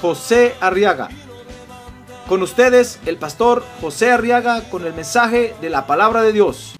[0.00, 1.08] José Arriaga.
[2.28, 6.76] Con ustedes, el pastor José Arriaga con el mensaje de la palabra de Dios.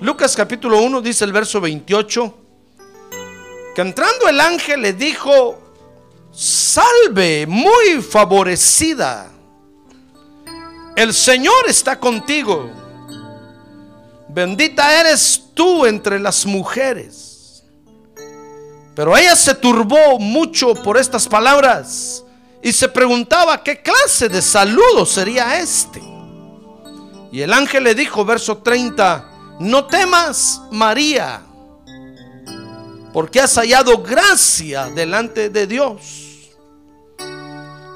[0.00, 2.34] Lucas capítulo 1 dice el verso 28,
[3.74, 5.67] que entrando el ángel le dijo,
[6.38, 9.28] salve, muy favorecida,
[10.94, 12.70] el Señor está contigo,
[14.28, 17.64] bendita eres tú entre las mujeres.
[18.94, 22.22] Pero ella se turbó mucho por estas palabras
[22.62, 26.00] y se preguntaba qué clase de saludo sería este.
[27.32, 31.42] Y el ángel le dijo, verso 30, no temas, María,
[33.12, 36.27] porque has hallado gracia delante de Dios.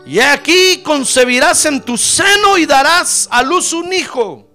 [0.05, 4.49] Y aquí concebirás en tu seno y darás a luz un hijo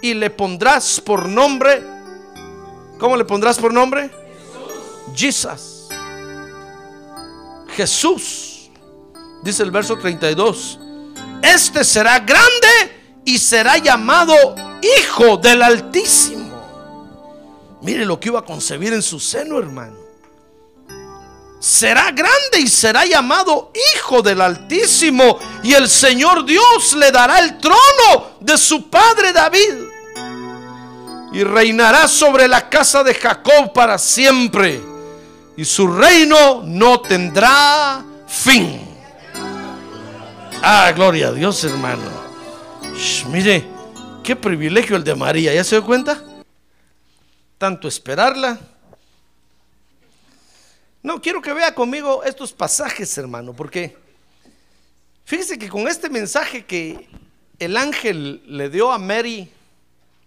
[0.00, 1.82] y le pondrás por nombre,
[2.98, 4.10] ¿cómo le pondrás por nombre?
[5.16, 5.88] Jesús.
[7.74, 8.70] Jesús,
[9.42, 10.78] dice el verso 32,
[11.42, 14.34] este será grande y será llamado
[14.98, 16.44] Hijo del Altísimo.
[17.82, 20.03] Mire lo que iba a concebir en su seno, hermano.
[21.64, 25.38] Será grande y será llamado Hijo del Altísimo.
[25.62, 29.72] Y el Señor Dios le dará el trono de su padre David.
[31.32, 34.78] Y reinará sobre la casa de Jacob para siempre.
[35.56, 38.86] Y su reino no tendrá fin.
[40.62, 42.10] Ah, gloria a Dios, hermano.
[43.30, 43.64] Mire,
[44.22, 45.54] qué privilegio el de María.
[45.54, 46.22] ¿Ya se dio cuenta?
[47.56, 48.58] tanto esperarla.
[51.04, 53.94] No, quiero que vea conmigo estos pasajes, hermano, porque
[55.26, 57.10] fíjese que con este mensaje que
[57.58, 59.52] el ángel le dio a Mary,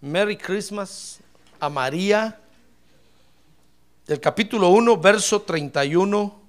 [0.00, 1.18] Merry Christmas,
[1.58, 2.38] a María,
[4.06, 6.40] del capítulo 1, verso 31,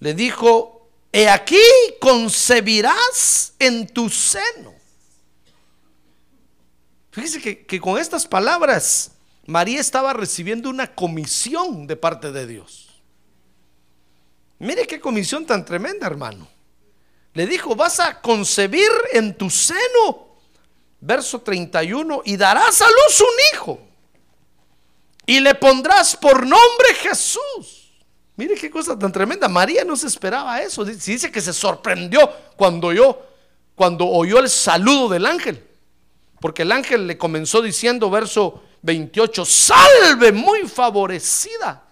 [0.00, 1.56] le dijo, he aquí
[1.98, 4.74] concebirás en tu seno
[7.10, 9.13] Fíjese que, que, con estas palabras
[9.46, 13.02] María estaba recibiendo una comisión de parte de Dios.
[14.58, 16.48] Mire qué comisión tan tremenda, hermano.
[17.34, 20.38] Le dijo, vas a concebir en tu seno,
[21.00, 23.80] verso 31, y darás a luz un hijo.
[25.26, 27.92] Y le pondrás por nombre Jesús.
[28.36, 29.48] Mire qué cosa tan tremenda.
[29.48, 30.84] María no se esperaba eso.
[30.84, 33.18] Dice que se sorprendió cuando oyó,
[33.74, 35.62] cuando oyó el saludo del ángel.
[36.40, 41.82] Porque el ángel le comenzó diciendo, verso 28, salve muy favorecida.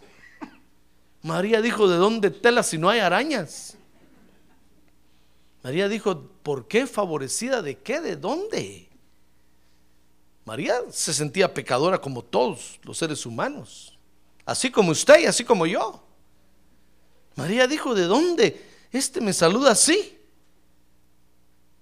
[1.22, 3.76] María dijo, ¿de dónde tela si no hay arañas?
[5.62, 7.62] María dijo, ¿por qué favorecida?
[7.62, 8.00] ¿De qué?
[8.00, 8.88] ¿De dónde?
[10.44, 13.96] María se sentía pecadora como todos los seres humanos,
[14.44, 16.02] así como usted y así como yo.
[17.36, 18.70] María dijo, ¿de dónde?
[18.92, 20.18] Este me saluda así.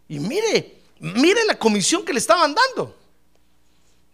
[0.09, 2.95] Y mire, Mire la comisión que le estaban dando.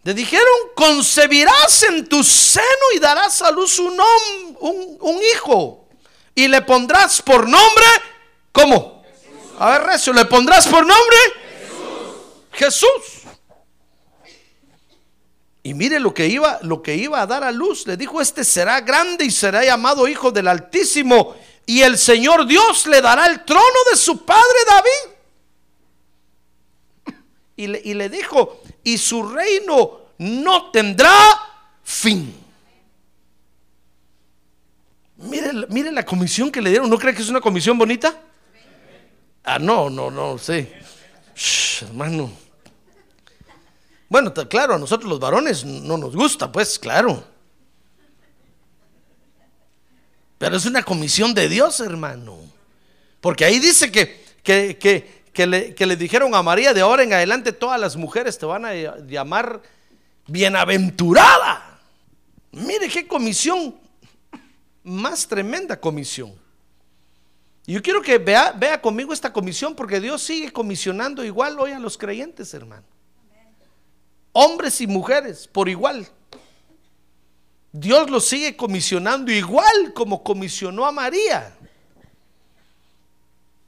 [0.07, 3.99] Le dijeron, concebirás en tu seno y darás a luz un,
[4.61, 5.89] un, hijo.
[6.33, 7.85] Y le pondrás por nombre,
[8.53, 9.03] ¿cómo?
[9.59, 11.17] A ver, Recio, ¿le pondrás por nombre?
[12.53, 12.85] Jesús.
[12.87, 13.23] Jesús.
[15.61, 17.85] Y mire lo que iba, lo que iba a dar a luz.
[17.85, 21.35] Le dijo, este será grande y será llamado Hijo del Altísimo.
[21.65, 25.17] Y el Señor Dios le dará el trono de su padre David
[27.57, 31.11] y le, y le dijo, y su reino no tendrá
[31.83, 32.33] fin.
[35.17, 36.89] Mire, la comisión que le dieron.
[36.89, 38.17] ¿No cree que es una comisión bonita?
[39.43, 40.69] Ah, no, no, no, sí.
[41.81, 42.31] hermano.
[44.07, 47.21] Bueno, claro, a nosotros los varones no nos gusta, pues, claro.
[50.37, 52.39] Pero es una comisión de Dios, hermano.
[53.19, 57.51] Porque ahí dice que, que, que, que le, dijeron a María, de ahora en adelante
[57.51, 59.61] todas las mujeres te van a llamar
[60.25, 61.79] bienaventurada.
[62.53, 63.75] Mire qué comisión,
[64.83, 66.33] más tremenda comisión.
[67.67, 71.77] Yo quiero que vea, vea conmigo esta comisión porque Dios sigue comisionando igual hoy a
[71.77, 72.87] los creyentes, hermano.
[74.31, 76.07] Hombres y mujeres, por igual.
[77.71, 81.55] Dios los sigue comisionando igual como comisionó a María.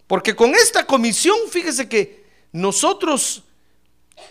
[0.10, 3.44] Porque con esta comisión, fíjese que nosotros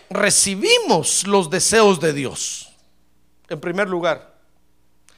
[0.09, 2.69] recibimos los deseos de Dios,
[3.47, 4.35] en primer lugar.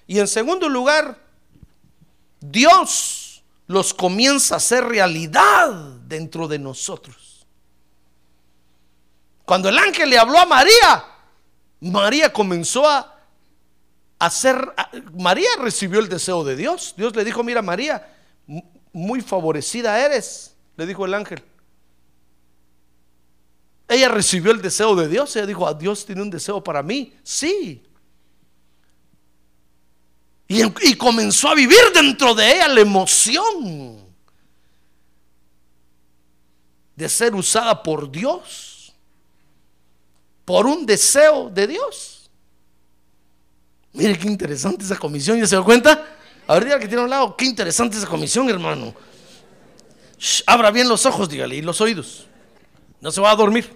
[0.06, 1.18] Y en segundo lugar,
[2.40, 5.72] Dios los comienza a hacer realidad
[6.06, 7.48] dentro de nosotros.
[9.46, 11.06] Cuando el ángel le habló a María,
[11.80, 13.19] María comenzó a
[14.19, 14.75] hacer,
[15.18, 16.94] María recibió el deseo de Dios.
[16.96, 18.16] Dios le dijo, mira María,
[18.94, 21.44] muy favorecida eres, le dijo el ángel.
[23.88, 25.35] Ella recibió el deseo de Dios.
[25.35, 27.13] Ella dijo, Dios tiene un deseo para mí.
[27.23, 27.83] Sí.
[30.47, 33.97] Y, comenzó a vivir dentro de ella la emoción
[36.95, 38.94] de ser usada por Dios.
[40.45, 42.29] Por un deseo de Dios.
[43.94, 45.38] Mire qué interesante esa comisión.
[45.38, 46.18] ¿Ya se da cuenta?
[46.47, 48.94] A ver, que tiene a un lado, qué interesante esa comisión, hermano.
[50.45, 52.27] Abra bien los ojos, dígale, y los oídos.
[53.00, 53.75] No se va a dormir.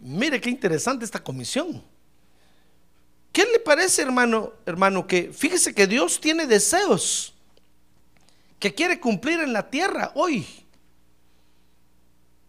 [0.00, 1.82] Mire qué interesante esta comisión.
[3.32, 7.32] ¿Qué le parece, hermano, hermano, que fíjese que Dios tiene deseos
[8.58, 10.46] que quiere cumplir en la tierra hoy?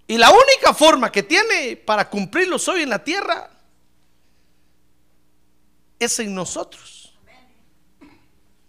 [0.06, 3.50] Y la única forma que tiene para cumplirlos hoy en la tierra
[5.98, 7.13] es en nosotros.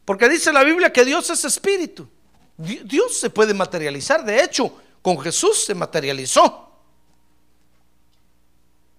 [0.05, 2.09] Porque dice la Biblia que Dios es espíritu.
[2.57, 4.25] Dios se puede materializar.
[4.25, 4.73] De hecho,
[5.03, 6.71] con Jesús se materializó.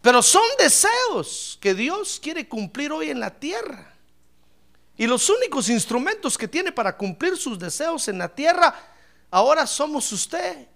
[0.01, 3.93] Pero son deseos que Dios quiere cumplir hoy en la tierra.
[4.97, 8.73] Y los únicos instrumentos que tiene para cumplir sus deseos en la tierra,
[9.31, 10.67] ahora somos usted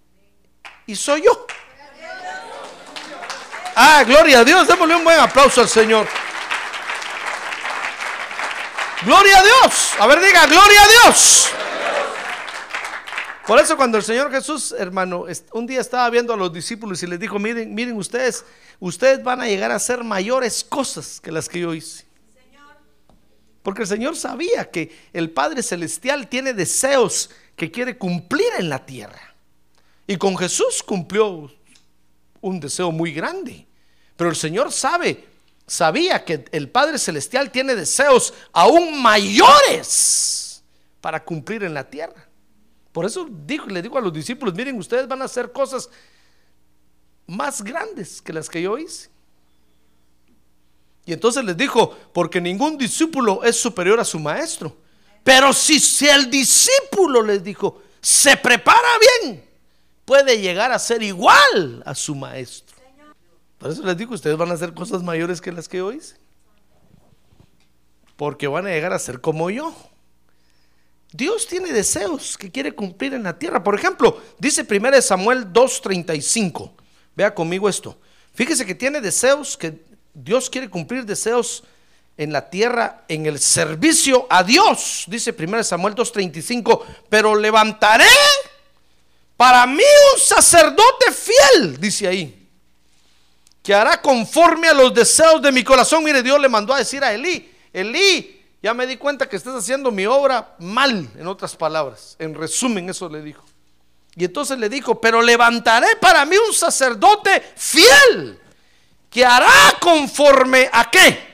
[0.88, 1.46] y soy yo.
[3.76, 4.68] Ah, gloria a Dios.
[4.68, 6.08] Démosle un buen aplauso al Señor.
[9.04, 9.92] Gloria a Dios.
[10.00, 11.52] A ver, diga, gloria a Dios.
[13.50, 17.08] Por eso cuando el Señor Jesús, hermano, un día estaba viendo a los discípulos y
[17.08, 18.46] les dijo, miren, miren ustedes,
[18.80, 22.06] ustedes van a llegar a hacer mayores cosas que las que yo hice.
[23.64, 28.86] Porque el Señor sabía que el Padre Celestial tiene deseos que quiere cumplir en la
[28.86, 29.34] tierra.
[30.06, 31.52] Y con Jesús cumplió
[32.42, 33.66] un deseo muy grande.
[34.16, 35.26] Pero el Señor sabe
[35.66, 40.62] sabía que el Padre Celestial tiene deseos aún mayores
[41.02, 42.29] para cumplir en la tierra.
[42.92, 45.90] Por eso dijo, digo a los discípulos, miren, ustedes van a hacer cosas
[47.28, 49.10] más grandes que las que yo hice.
[51.06, 54.76] Y entonces les dijo, porque ningún discípulo es superior a su maestro.
[55.24, 58.90] Pero si, si el discípulo les dijo, se prepara
[59.22, 59.44] bien,
[60.06, 62.78] puede llegar a ser igual a su maestro.
[63.58, 66.16] Por eso les digo, ustedes van a hacer cosas mayores que las que yo hice.
[68.16, 69.76] Porque van a llegar a ser como yo.
[71.12, 73.64] Dios tiene deseos que quiere cumplir en la tierra.
[73.64, 76.72] Por ejemplo, dice 1 Samuel 2.35.
[77.16, 77.98] Vea conmigo esto.
[78.34, 79.84] Fíjese que tiene deseos, que
[80.14, 81.64] Dios quiere cumplir deseos
[82.18, 85.06] en la tierra, en el servicio a Dios.
[85.08, 86.84] Dice 1 Samuel 2.35.
[87.10, 88.06] Pero levantaré
[89.36, 89.84] para mí
[90.14, 92.40] un sacerdote fiel, dice ahí
[93.70, 96.04] que hará conforme a los deseos de mi corazón.
[96.04, 99.56] Mire, Dios le mandó a decir a Elí, Elí, ya me di cuenta que estás
[99.56, 102.16] haciendo mi obra mal, en otras palabras.
[102.20, 103.44] En resumen, eso le dijo.
[104.16, 108.40] Y entonces le dijo, pero levantaré para mí un sacerdote fiel,
[109.10, 111.30] que hará conforme a qué.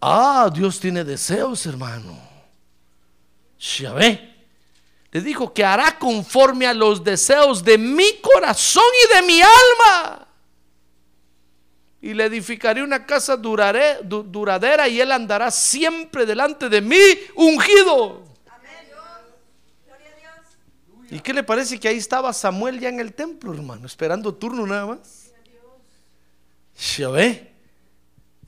[0.00, 2.18] Ah, Dios tiene deseos, hermano.
[3.94, 4.36] Ve
[5.16, 10.25] le dijo que hará conforme a los deseos de mi corazón y de mi alma.
[12.06, 17.00] Y le edificaré una casa duradera y él andará siempre delante de mí
[17.34, 18.22] ungido.
[21.10, 24.64] ¿Y qué le parece que ahí estaba Samuel ya en el templo, hermano, esperando turno
[24.68, 25.32] nada más?
[26.96, 27.52] Ya ve.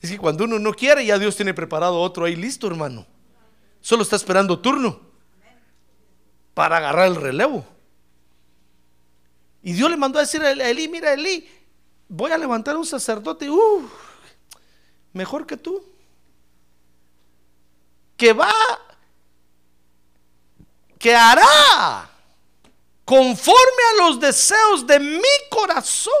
[0.01, 3.05] Es que cuando uno no quiere, ya Dios tiene preparado otro ahí listo, hermano.
[3.81, 5.01] Solo está esperando turno
[6.53, 7.65] para agarrar el relevo.
[9.61, 11.45] Y Dios le mandó a decir a Elí, mira Elí,
[12.09, 13.87] voy a levantar un sacerdote, uh,
[15.13, 15.81] mejor que tú,
[18.17, 18.51] que va,
[20.97, 22.09] que hará
[23.05, 26.13] conforme a los deseos de mi corazón.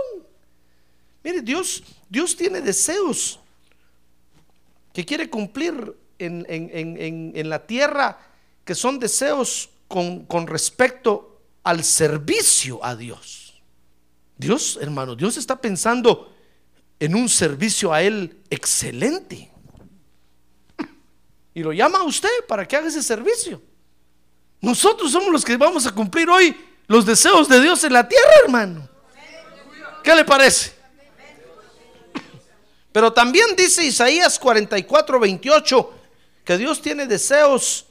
[1.23, 3.39] Mire, Dios, Dios tiene deseos
[4.93, 8.17] que quiere cumplir en, la tierra
[8.63, 13.38] que son deseos con respecto al servicio a Dios.
[14.39, 16.33] Dios, hermano, Dios está pensando
[16.97, 19.51] en un servicio a Él excelente.
[21.53, 23.61] Y lo llama a usted para que haga ese servicio.
[24.61, 26.55] Nosotros somos los que vamos a cumplir hoy
[26.87, 28.87] los deseos de Dios en la tierra, hermano.
[30.01, 30.73] ¿Qué le parece?
[32.93, 35.93] Pero también dice Isaías 44, 28,
[36.45, 37.87] que Dios tiene deseos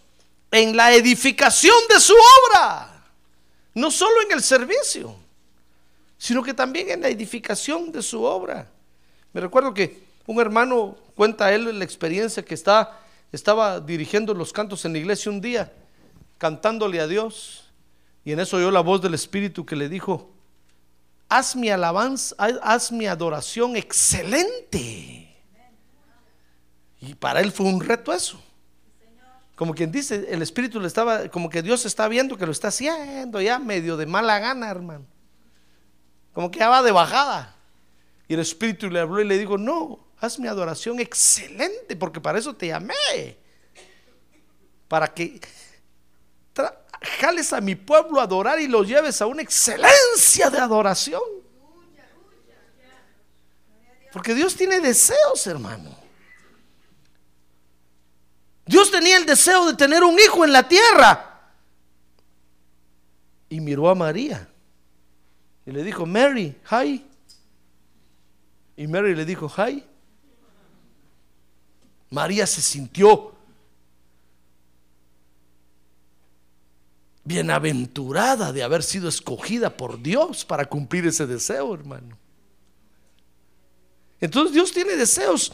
[0.50, 3.04] en la edificación de su obra.
[3.74, 5.14] No solo en el servicio,
[6.18, 8.68] sino que también en la edificación de su obra.
[9.32, 13.00] Me recuerdo que un hermano cuenta a él la experiencia que está,
[13.32, 15.72] estaba dirigiendo los cantos en la iglesia un día,
[16.36, 17.70] cantándole a Dios.
[18.24, 20.30] Y en eso oyó la voz del Espíritu que le dijo,
[21.28, 25.34] haz mi alabanza, haz mi adoración excelente.
[27.00, 28.42] Y para él fue un reto eso.
[29.54, 32.68] Como quien dice, el Espíritu le estaba, como que Dios está viendo que lo está
[32.68, 35.04] haciendo ya medio de mala gana, hermano.
[36.38, 37.52] Como que ya va de bajada.
[38.28, 42.38] Y el Espíritu le habló y le dijo, no, haz mi adoración excelente, porque para
[42.38, 43.36] eso te llamé.
[44.86, 45.40] Para que
[47.18, 51.20] jales a mi pueblo a adorar y lo lleves a una excelencia de adoración.
[54.12, 55.92] Porque Dios tiene deseos, hermano.
[58.64, 61.50] Dios tenía el deseo de tener un hijo en la tierra.
[63.48, 64.47] Y miró a María.
[65.68, 67.04] Y le dijo, Mary, hi.
[68.74, 69.84] Y Mary le dijo, hi.
[72.08, 73.34] María se sintió
[77.22, 82.16] bienaventurada de haber sido escogida por Dios para cumplir ese deseo, hermano.
[84.22, 85.52] Entonces Dios tiene deseos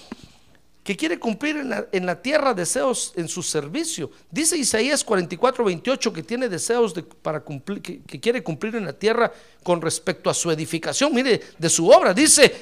[0.84, 4.10] que quiere cumplir en la, tierra, deseos en su servicio.
[4.30, 8.92] Dice Isaías 44, 28 que tiene deseos de, para cumplir, que, quiere cumplir en la
[8.92, 11.14] tierra con respecto a su edificación.
[11.14, 12.12] Mire, de su obra.
[12.12, 12.54] Dice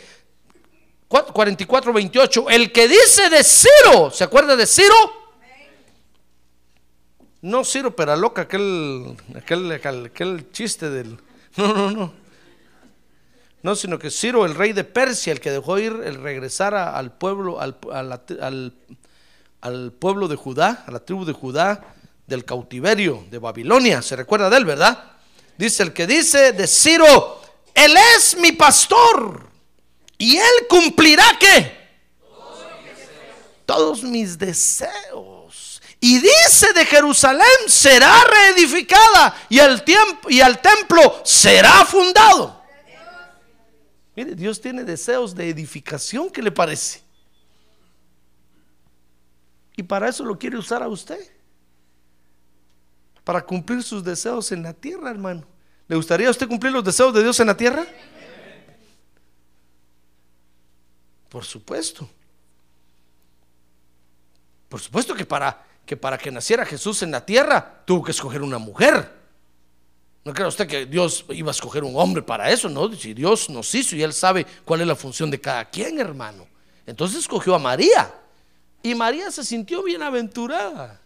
[1.08, 4.94] 44, 28, el que dice de Ciro, ¿se acuerda de Ciro?
[7.40, 11.18] No Ciro Peraloca, aquel, aquel, aquel, chiste del...
[11.56, 12.21] No, no, no.
[13.62, 17.12] No, sino que Ciro, el rey de Persia, el que dejó ir, el regresar al
[17.12, 17.76] pueblo, al,
[19.60, 21.94] al, pueblo de Judá, a la tribu de Judá,
[22.26, 24.02] del cautiverio de Babilonia.
[24.02, 25.12] ¿Se recuerda de él, verdad?
[25.56, 27.40] Dice el que dice de Ciro,
[27.74, 29.48] él es mi pastor
[30.18, 31.80] y él cumplirá qué?
[33.64, 35.80] Todos mis deseos.
[36.00, 42.61] Y dice de Jerusalén será reedificada y el, tiempo, y el templo será fundado.
[44.14, 47.02] Mire, Dios tiene deseos de edificación, ¿qué le parece?
[49.76, 51.20] Y para eso lo quiere usar a usted.
[53.24, 55.44] Para cumplir sus deseos en la tierra, hermano.
[55.88, 57.86] ¿Le gustaría a usted cumplir los deseos de Dios en la tierra?
[61.28, 62.08] Por supuesto.
[64.68, 68.42] Por supuesto que para que para que naciera Jesús en la tierra tuvo que escoger
[68.42, 69.21] una mujer.
[70.24, 72.68] ¿No cree usted que Dios iba a escoger un hombre para eso?
[72.68, 75.98] No, si Dios nos hizo y Él sabe cuál es la función de cada quien,
[75.98, 76.46] hermano.
[76.86, 78.14] Entonces escogió a María.
[78.82, 81.00] Y María se sintió bienaventurada.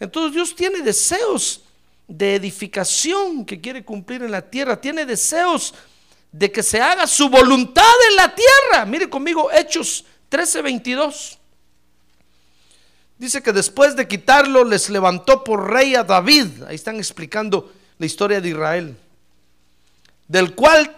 [0.00, 1.62] Entonces Dios tiene deseos
[2.08, 4.80] de edificación que quiere cumplir en la tierra.
[4.80, 5.74] Tiene deseos
[6.32, 8.84] de que se haga su voluntad en la tierra.
[8.84, 11.38] Mire conmigo Hechos 13:22.
[13.18, 16.64] Dice que después de quitarlo les levantó por rey a David.
[16.68, 18.96] Ahí están explicando la historia de Israel.
[20.28, 20.92] Del cual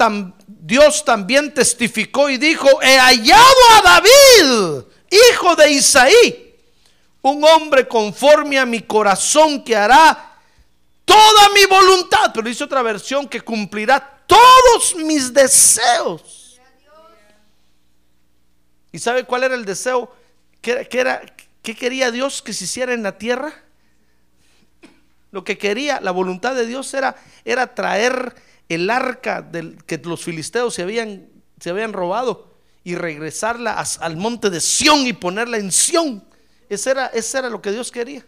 [0.47, 3.43] Dios también testificó y dijo, he hallado
[3.77, 6.55] a David, hijo de Isaí,
[7.23, 10.37] un hombre conforme a mi corazón que hará
[11.05, 12.31] toda mi voluntad.
[12.33, 16.59] Pero dice otra versión que cumplirá todos mis deseos.
[18.91, 20.11] ¿Y sabe cuál era el deseo?
[20.63, 21.21] Que, que era,
[21.69, 23.53] ¿Qué quería Dios que se hiciera en la tierra?
[25.31, 28.35] Lo que quería, la voluntad de Dios era, era traer
[28.69, 31.29] el arca del, que los filisteos se habían,
[31.61, 32.55] se habían robado
[32.85, 36.25] y regresarla al monte de Sión y ponerla en Sión.
[36.69, 38.25] Ese era, ese era lo que Dios quería.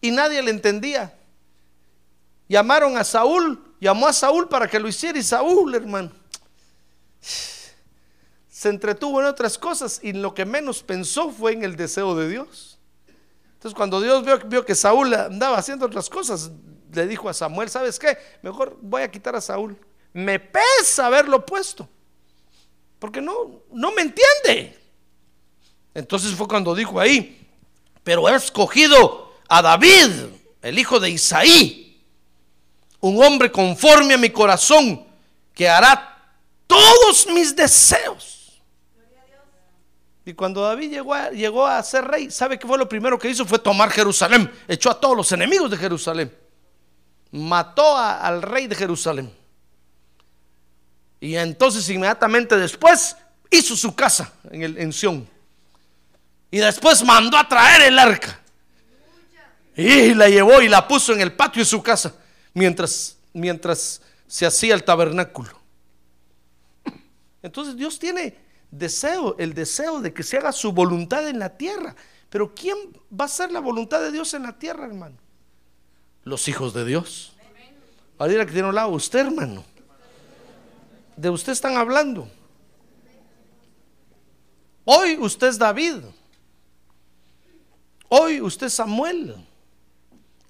[0.00, 1.14] Y nadie le entendía.
[2.48, 6.12] Llamaron a Saúl, llamó a Saúl para que lo hiciera y Saúl, hermano
[8.58, 12.28] se entretuvo en otras cosas y lo que menos pensó fue en el deseo de
[12.28, 12.77] Dios.
[13.58, 16.52] Entonces cuando Dios vio, que Saúl andaba haciendo otras cosas,
[16.92, 18.16] le dijo a Samuel, ¿sabes qué?
[18.40, 19.76] Mejor voy a quitar a Saúl.
[20.12, 21.88] Me pesa haberlo puesto.
[23.00, 24.78] Porque no, no me entiende.
[25.92, 27.48] Entonces fue cuando dijo ahí,
[28.04, 30.26] pero he escogido a David,
[30.62, 32.00] el hijo de Isaí,
[33.00, 35.04] un hombre conforme a mi corazón,
[35.52, 36.32] que hará
[36.68, 38.37] todos mis deseos.
[40.28, 43.30] Y cuando David llegó a, llegó a ser rey, ¿sabe qué fue lo primero que
[43.30, 43.46] hizo?
[43.46, 44.52] Fue tomar Jerusalén.
[44.68, 46.30] Echó a todos los enemigos de Jerusalén.
[47.30, 49.32] Mató al rey de Jerusalén.
[51.18, 53.16] Y entonces inmediatamente después
[53.50, 55.26] hizo su casa en, el, en.
[56.50, 58.38] Y después mandó a traer el arca.
[59.74, 62.14] Y la llevó y la puso en el patio de su casa
[62.52, 65.58] mientras, mientras se hacía el tabernáculo.
[67.42, 71.94] Entonces Dios tiene deseo, el deseo de que se haga su voluntad en la tierra.
[72.30, 72.76] Pero ¿quién
[73.10, 75.16] va a hacer la voluntad de Dios en la tierra, hermano?
[76.24, 77.32] Los hijos de Dios.
[78.26, 79.64] Dirá que tiene un lado usted, hermano.
[81.16, 82.28] De usted están hablando.
[84.84, 85.96] Hoy usted es David.
[88.08, 89.36] Hoy usted es Samuel.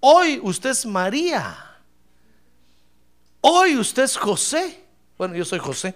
[0.00, 1.56] Hoy usted es María.
[3.40, 4.84] Hoy usted es José.
[5.16, 5.94] Bueno, yo soy José.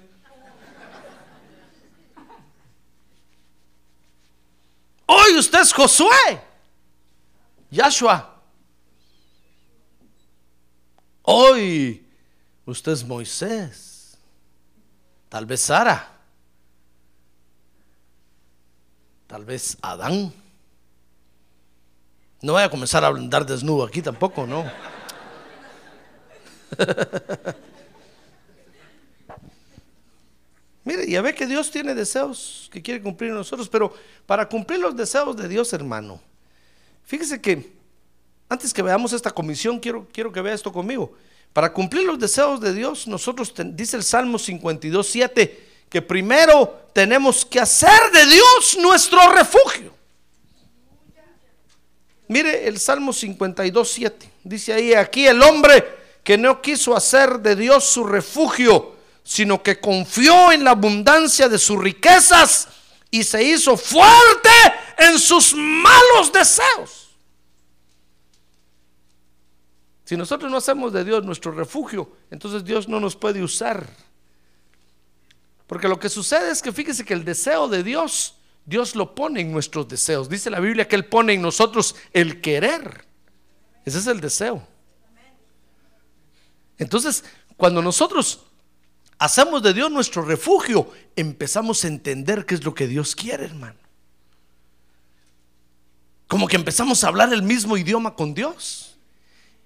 [5.14, 6.40] Hoy usted es Josué.
[7.70, 8.40] Yahshua.
[11.22, 12.06] Hoy
[12.64, 14.16] usted es Moisés.
[15.28, 16.08] Tal vez Sara.
[19.26, 20.32] Tal vez Adán.
[22.40, 24.64] No voy a comenzar a andar desnudo aquí tampoco, ¿no?
[30.84, 33.94] Mire, ya ve que Dios tiene deseos que quiere cumplir en nosotros, pero
[34.26, 36.20] para cumplir los deseos de Dios, hermano,
[37.04, 37.72] fíjese que
[38.48, 41.14] antes que veamos esta comisión, quiero, quiero que vea esto conmigo.
[41.52, 47.44] Para cumplir los deseos de Dios, nosotros, dice el Salmo 52, 7, que primero tenemos
[47.44, 49.92] que hacer de Dios nuestro refugio.
[52.28, 54.30] Mire el Salmo 52, 7.
[54.44, 55.84] Dice ahí, aquí el hombre
[56.24, 58.91] que no quiso hacer de Dios su refugio,
[59.24, 62.68] sino que confió en la abundancia de sus riquezas
[63.10, 64.50] y se hizo fuerte
[64.98, 67.10] en sus malos deseos.
[70.04, 73.88] Si nosotros no hacemos de Dios nuestro refugio, entonces Dios no nos puede usar.
[75.66, 78.34] Porque lo que sucede es que fíjese que el deseo de Dios,
[78.66, 80.28] Dios lo pone en nuestros deseos.
[80.28, 83.06] Dice la Biblia que Él pone en nosotros el querer.
[83.84, 84.66] Ese es el deseo.
[86.76, 87.24] Entonces,
[87.56, 88.40] cuando nosotros
[89.22, 93.78] hacemos de Dios nuestro refugio, empezamos a entender qué es lo que Dios quiere, hermano.
[96.26, 98.98] Como que empezamos a hablar el mismo idioma con Dios.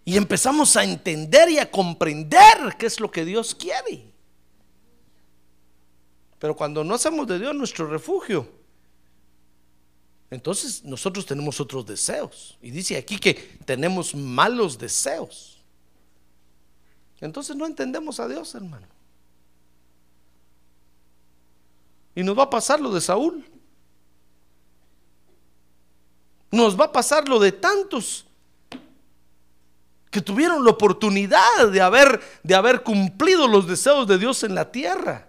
[0.04, 4.12] Y empezamos a entender y a comprender qué es lo que Dios quiere.
[6.38, 8.48] Pero cuando no hacemos de Dios nuestro refugio,
[10.30, 12.58] entonces nosotros tenemos otros deseos.
[12.60, 13.32] Y dice aquí que
[13.64, 15.64] tenemos malos deseos.
[17.20, 18.95] Entonces no entendemos a Dios, hermano.
[22.16, 23.44] Y nos va a pasar lo de Saúl.
[26.50, 28.26] Nos va a pasar lo de tantos
[30.10, 34.72] que tuvieron la oportunidad de haber, de haber cumplido los deseos de Dios en la
[34.72, 35.28] tierra.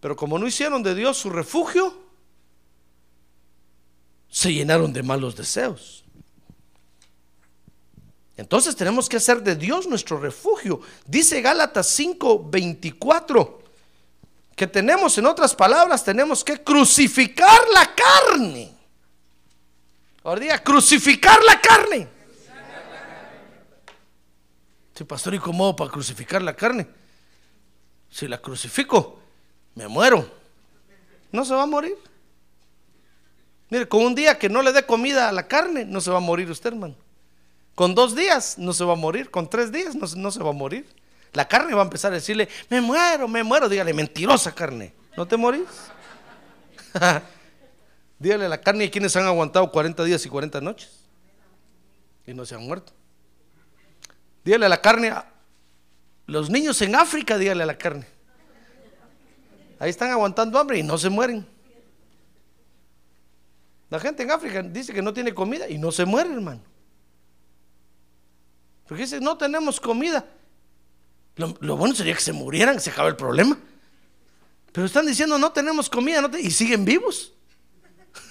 [0.00, 1.96] Pero como no hicieron de Dios su refugio,
[4.28, 6.04] se llenaron de malos deseos.
[8.36, 10.80] Entonces tenemos que hacer de Dios nuestro refugio.
[11.06, 13.63] Dice Gálatas 5:24
[14.56, 18.72] que tenemos, en otras palabras, tenemos que crucificar la carne.
[20.22, 22.08] Ahora diga, crucificar la carne.
[24.94, 26.86] Sí, pastor, ¿y cómo para crucificar la carne?
[28.10, 29.18] Si la crucifico,
[29.74, 30.30] me muero.
[31.32, 31.96] No se va a morir.
[33.70, 36.18] Mire, con un día que no le dé comida a la carne, no se va
[36.18, 36.94] a morir usted, hermano.
[37.74, 40.50] Con dos días no se va a morir, con tres días no, no se va
[40.50, 40.86] a morir.
[41.34, 43.68] La carne va a empezar a decirle, me muero, me muero.
[43.68, 45.66] Dígale, mentirosa carne, ¿no te morís?
[48.18, 51.04] Dígale a la carne y quienes han aguantado 40 días y 40 noches
[52.26, 52.92] y no se han muerto.
[54.44, 55.26] Dígale a la carne, a
[56.26, 58.06] los niños en África, dígale a la carne.
[59.78, 61.46] Ahí están aguantando hambre y no se mueren.
[63.90, 66.62] La gente en África dice que no tiene comida y no se muere, hermano.
[68.86, 70.24] Porque dice, no tenemos comida.
[71.36, 73.58] Lo, bueno sería que se murieran, se acabe el problema.
[74.72, 77.32] Pero están diciendo, no tenemos comida y siguen vivos.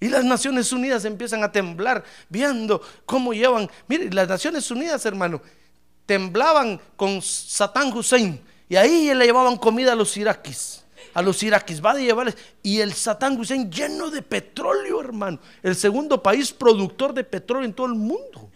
[0.00, 3.70] y las Naciones Unidas empiezan a temblar viendo cómo llevan.
[3.88, 5.40] Mire, las Naciones Unidas, hermano,
[6.06, 10.84] temblaban con Saddam Hussein y ahí le llevaban comida a los iraquíes.
[11.14, 12.36] a los iraquíes, va a llevarles.
[12.62, 15.38] Y el Saddam Hussein lleno de petróleo, hermano.
[15.62, 18.50] El segundo país productor de petróleo en todo el mundo.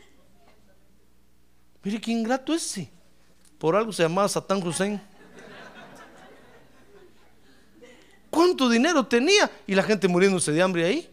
[1.86, 2.90] Mire qué ingrato ese.
[3.58, 5.00] Por algo se llamaba Saddam Hussein.
[8.28, 9.48] ¿Cuánto dinero tenía?
[9.68, 11.08] Y la gente muriéndose de hambre ahí.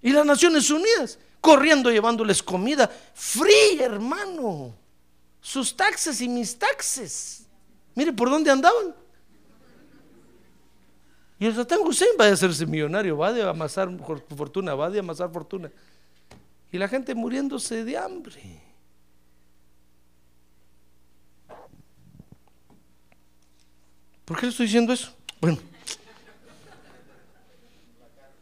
[0.00, 4.74] Y las Naciones Unidas corriendo llevándoles comida fría, hermano.
[5.42, 7.46] Sus taxes y mis taxes.
[7.94, 8.94] Mire por dónde andaban.
[11.38, 13.90] Y el Saddam Hussein va a hacerse millonario, va a amasar
[14.34, 15.70] fortuna, va a amasar fortuna.
[16.74, 18.60] Y la gente muriéndose de hambre.
[24.24, 25.14] ¿Por qué le estoy diciendo eso?
[25.40, 25.58] Bueno.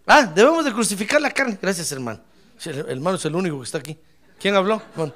[0.07, 1.59] Ah, debemos de crucificar la carne.
[1.61, 2.21] Gracias, hermano.
[2.65, 3.99] El hermano es el único que está aquí.
[4.41, 4.81] ¿Quién habló?
[4.97, 5.13] Bueno,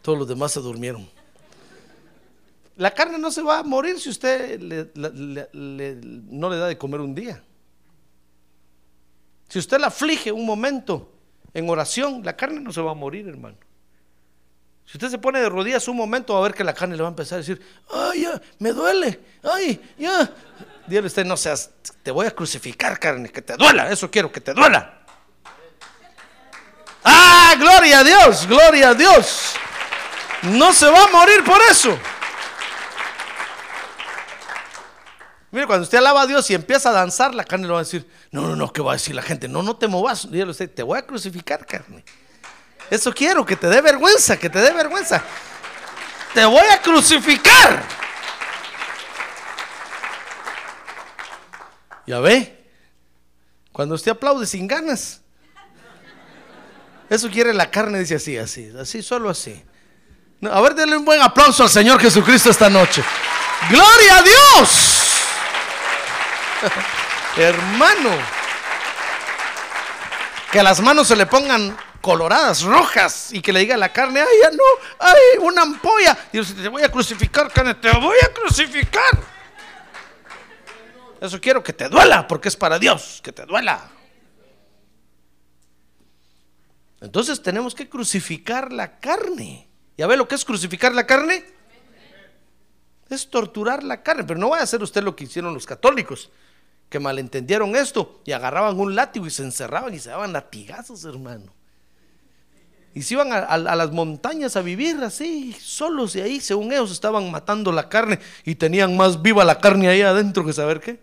[0.00, 1.06] todos los demás se durmieron.
[2.76, 4.58] La carne no se va a morir si usted
[4.94, 7.44] no le da de comer un día.
[9.50, 11.17] Si usted la aflige un momento
[11.54, 13.56] en oración, la carne no se va a morir, hermano.
[14.84, 17.02] Si usted se pone de rodillas un momento, va a ver que la carne le
[17.02, 17.60] va a empezar a decir,
[17.92, 20.30] ay, ya, me duele, ay, ya.
[20.86, 21.70] Dígale usted, no seas,
[22.02, 25.02] te voy a crucificar, carne, que te duela, eso quiero, que te duela.
[27.04, 29.54] Ah, gloria a Dios, gloria a Dios.
[30.42, 31.98] No se va a morir por eso.
[35.50, 37.82] Mire, cuando usted alaba a Dios y empieza a danzar, la carne le va a
[37.82, 39.48] decir, no, no, no, ¿qué va a decir la gente?
[39.48, 40.30] No, no te movas.
[40.30, 42.04] Dígale usted, te voy a crucificar, carne.
[42.90, 45.22] Eso quiero, que te dé vergüenza, que te dé vergüenza.
[46.34, 47.82] Te voy a crucificar.
[52.06, 52.64] Ya ve,
[53.72, 55.20] cuando usted aplaude sin ganas,
[57.10, 59.62] eso quiere la carne, dice así, así, así, solo así.
[60.50, 63.02] a ver, denle un buen aplauso al Señor Jesucristo esta noche.
[63.70, 64.87] Gloria a Dios.
[67.36, 68.10] Hermano,
[70.50, 74.20] que a las manos se le pongan coloradas, rojas, y que le diga la carne,
[74.20, 74.64] ay, ya no,
[74.98, 76.16] ay, una ampolla.
[76.32, 79.38] Dios, te voy a crucificar, carne, te voy a crucificar.
[81.20, 83.90] Eso quiero que te duela, porque es para Dios, que te duela.
[87.00, 89.68] Entonces tenemos que crucificar la carne.
[89.96, 91.44] ¿Ya ve lo que es crucificar la carne?
[93.08, 96.30] Es torturar la carne, pero no vaya a hacer usted lo que hicieron los católicos,
[96.88, 101.52] que malentendieron esto y agarraban un látigo y se encerraban y se daban latigazos, hermano.
[102.94, 107.30] Y se iban a, las montañas a vivir así, solos, y ahí, según ellos, estaban
[107.30, 110.98] matando la carne y tenían más viva la carne ahí adentro que saber qué.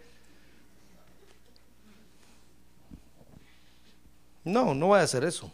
[4.43, 5.51] No, no vaya a hacer eso.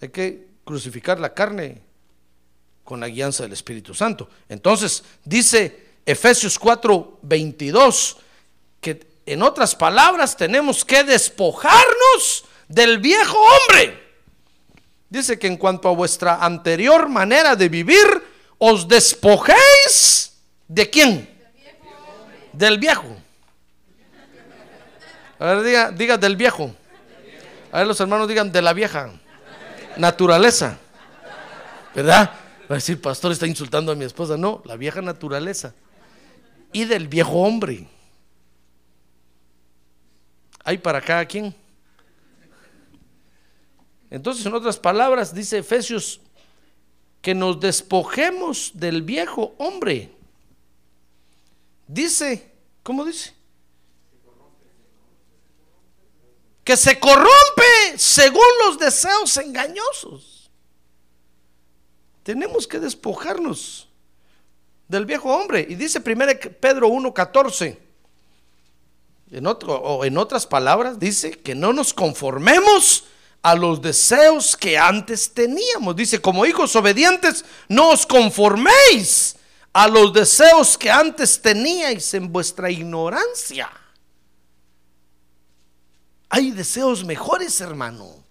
[0.00, 1.82] Hay que crucificar la carne
[2.82, 4.28] con la guianza del Espíritu Santo.
[4.48, 8.16] Entonces, dice Efesios 4, 22,
[8.80, 8.94] que
[9.32, 14.08] en otras palabras tenemos que despojarnos del viejo hombre.
[15.08, 18.06] Dice que en cuanto a vuestra anterior manera de vivir,
[18.58, 20.32] os despojéis
[20.66, 21.28] de quién?
[22.52, 23.16] Del viejo.
[25.38, 26.74] A ver, diga, diga del viejo.
[27.72, 29.10] A ver, los hermanos digan de la vieja
[29.96, 30.78] naturaleza.
[31.94, 32.30] ¿Verdad?
[32.70, 34.36] Va a decir, pastor está insultando a mi esposa.
[34.36, 35.74] No, la vieja naturaleza.
[36.72, 37.86] Y del viejo hombre.
[40.68, 41.54] Hay para cada quien.
[44.10, 46.20] Entonces, en otras palabras, dice Efesios
[47.22, 50.12] que nos despojemos del viejo hombre.
[51.86, 52.52] Dice,
[52.82, 53.32] ¿cómo dice?
[56.64, 60.50] que se corrompe según los deseos engañosos.
[62.22, 63.88] Tenemos que despojarnos
[64.86, 65.66] del viejo hombre.
[65.66, 66.26] Y dice 1
[66.60, 67.87] Pedro 1.14,
[69.30, 73.04] en, o en otras palabras, dice que no nos conformemos
[73.42, 75.94] a los deseos que antes teníamos.
[75.94, 79.36] Dice, como hijos obedientes, no os conforméis
[79.72, 83.70] a los deseos que antes teníais en vuestra ignorancia.
[86.28, 88.24] Hay deseos mejores, hermano.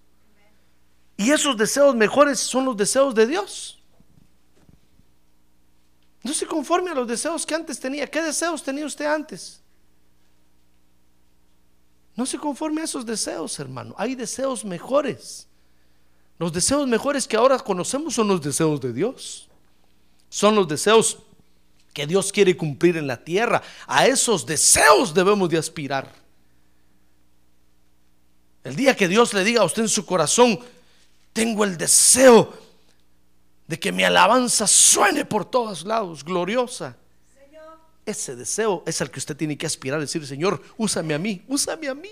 [1.16, 3.80] Y esos deseos mejores son los deseos de Dios.
[6.22, 8.06] No se conforme a los deseos que antes tenía.
[8.08, 9.62] ¿Qué deseos tenía usted antes?
[12.18, 13.94] No se conforme a esos deseos, hermano.
[13.96, 15.48] Hay deseos mejores.
[16.40, 19.48] Los deseos mejores que ahora conocemos son los deseos de Dios.
[20.28, 21.20] Son los deseos
[21.94, 23.62] que Dios quiere cumplir en la tierra.
[23.86, 26.12] A esos deseos debemos de aspirar.
[28.64, 30.60] El día que Dios le diga a usted en su corazón,
[31.34, 32.52] tengo el deseo
[33.68, 36.98] de que mi alabanza suene por todos lados, gloriosa.
[38.08, 41.90] Ese deseo es al que usted tiene que aspirar, decir, Señor, úsame a mí, úsame
[41.90, 42.10] a mí.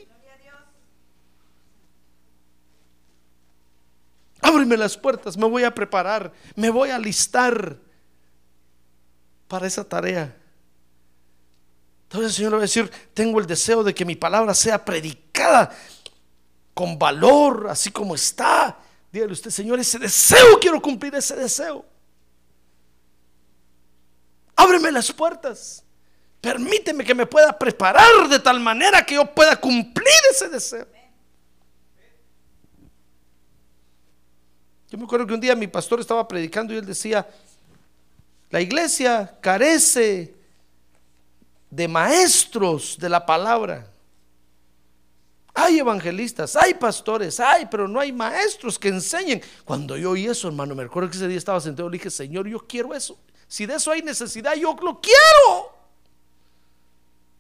[4.42, 7.78] Ábreme las puertas, me voy a preparar, me voy a alistar
[9.48, 10.36] para esa tarea.
[12.04, 14.84] Entonces el Señor le va a decir, tengo el deseo de que mi palabra sea
[14.84, 15.74] predicada
[16.74, 18.78] con valor, así como está.
[19.14, 21.86] Dígale usted, Señor, ese deseo, quiero cumplir ese deseo.
[24.58, 25.85] Ábreme las puertas.
[26.46, 30.86] Permíteme que me pueda preparar de tal manera que yo pueda cumplir ese deseo.
[34.88, 37.28] Yo me acuerdo que un día mi pastor estaba predicando y él decía,
[38.52, 40.36] la iglesia carece
[41.72, 43.92] de maestros de la palabra.
[45.52, 49.42] Hay evangelistas, hay pastores, hay, pero no hay maestros que enseñen.
[49.64, 52.12] Cuando yo oí eso, hermano, me acuerdo que ese día estaba sentado y le dije,
[52.12, 53.18] Señor, yo quiero eso.
[53.48, 55.75] Si de eso hay necesidad, yo lo quiero.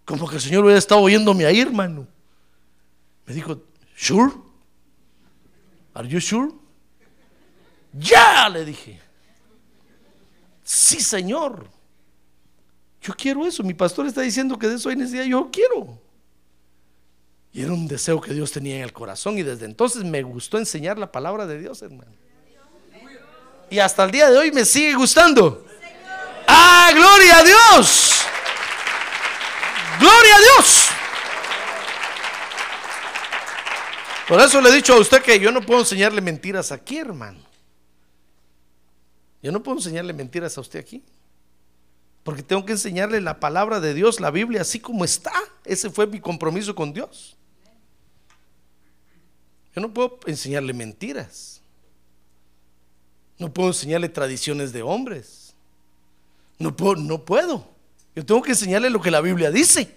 [0.06, 2.08] Como que el Señor hubiera estado oyéndome ahí, hermano.
[3.26, 3.63] Me dijo,
[3.96, 4.32] ¿sure?
[5.96, 6.52] ¿Are you sure?
[7.91, 9.00] Ya, le dije.
[10.63, 11.68] Sí, Señor.
[13.02, 13.63] Yo quiero eso.
[13.63, 15.24] Mi pastor está diciendo que de eso hay necesidad.
[15.26, 16.00] Yo quiero.
[17.52, 19.38] Y era un deseo que Dios tenía en el corazón.
[19.38, 22.12] Y desde entonces me gustó enseñar la palabra de Dios, hermano.
[23.70, 25.65] Y hasta el día de hoy me sigue gustando.
[26.48, 28.14] ¡Ah, gloria a Dios!
[29.99, 30.88] ¡Gloria a Dios!
[34.27, 37.39] Por eso le he dicho a usted que yo no puedo enseñarle mentiras aquí, hermano.
[39.41, 41.03] Yo no puedo enseñarle mentiras a usted aquí.
[42.23, 45.31] Porque tengo que enseñarle la palabra de Dios, la Biblia, así como está.
[45.63, 47.38] Ese fue mi compromiso con Dios.
[49.75, 51.62] Yo no puedo enseñarle mentiras.
[53.38, 55.53] No puedo enseñarle tradiciones de hombres.
[56.58, 57.74] No puedo, no puedo.
[58.15, 59.93] Yo tengo que enseñarle lo que la Biblia dice.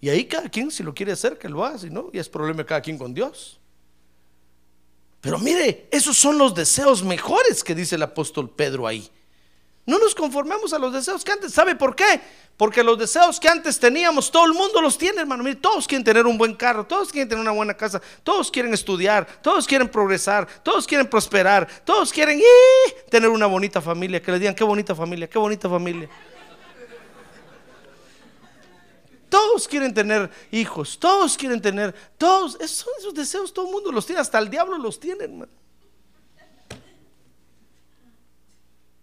[0.00, 1.78] Y ahí cada quien, si lo quiere hacer, que lo haga.
[1.78, 3.58] Si no, ya es problema de cada quien con Dios.
[5.20, 9.10] Pero mire, esos son los deseos mejores que dice el apóstol Pedro ahí.
[9.86, 11.52] No nos conformemos a los deseos que antes.
[11.52, 12.20] ¿Sabe por qué?
[12.58, 15.42] Porque los deseos que antes teníamos, todo el mundo los tiene, hermano.
[15.42, 18.74] Mire, todos quieren tener un buen carro, todos quieren tener una buena casa, todos quieren
[18.74, 22.40] estudiar, todos quieren progresar, todos quieren prosperar, todos quieren
[23.08, 24.20] tener una bonita familia.
[24.20, 26.08] Que le digan, qué bonita familia, qué bonita familia.
[29.28, 33.92] Todos quieren tener hijos, todos quieren tener, todos, esos son esos deseos, todo el mundo
[33.92, 35.52] los tiene, hasta el diablo los tiene, hermano.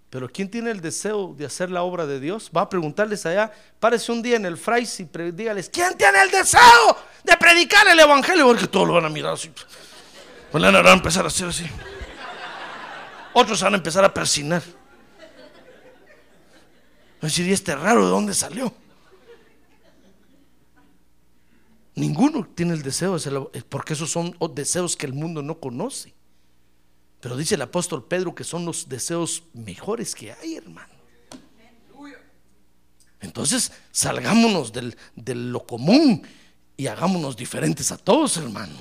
[0.10, 2.50] Pero ¿quién tiene el deseo de hacer la obra de Dios?
[2.56, 6.32] Va a preguntarles allá, párese un día en el fray y dígales, ¿quién tiene el
[6.32, 8.48] deseo de predicar el evangelio?
[8.48, 9.52] Porque todos lo van a mirar así.
[10.52, 11.66] Pues van a empezar a hacer así.
[13.34, 14.64] Otros van a empezar a persinar.
[17.22, 18.74] Van a decir, ¿y este raro de dónde salió?
[21.96, 23.18] Ninguno tiene el deseo,
[23.70, 26.14] porque esos son deseos que el mundo no conoce.
[27.22, 30.94] Pero dice el apóstol Pedro que son los deseos mejores que hay, hermano.
[33.22, 36.22] Entonces, salgámonos de lo común
[36.78, 38.76] y hagámonos diferentes a todos, hermano.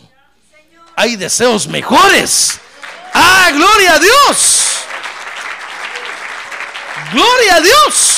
[0.97, 2.61] Hay deseos mejores.
[3.15, 4.65] ¡Ah, gloria a Dios!
[7.13, 8.14] ¡Gloria a Dios!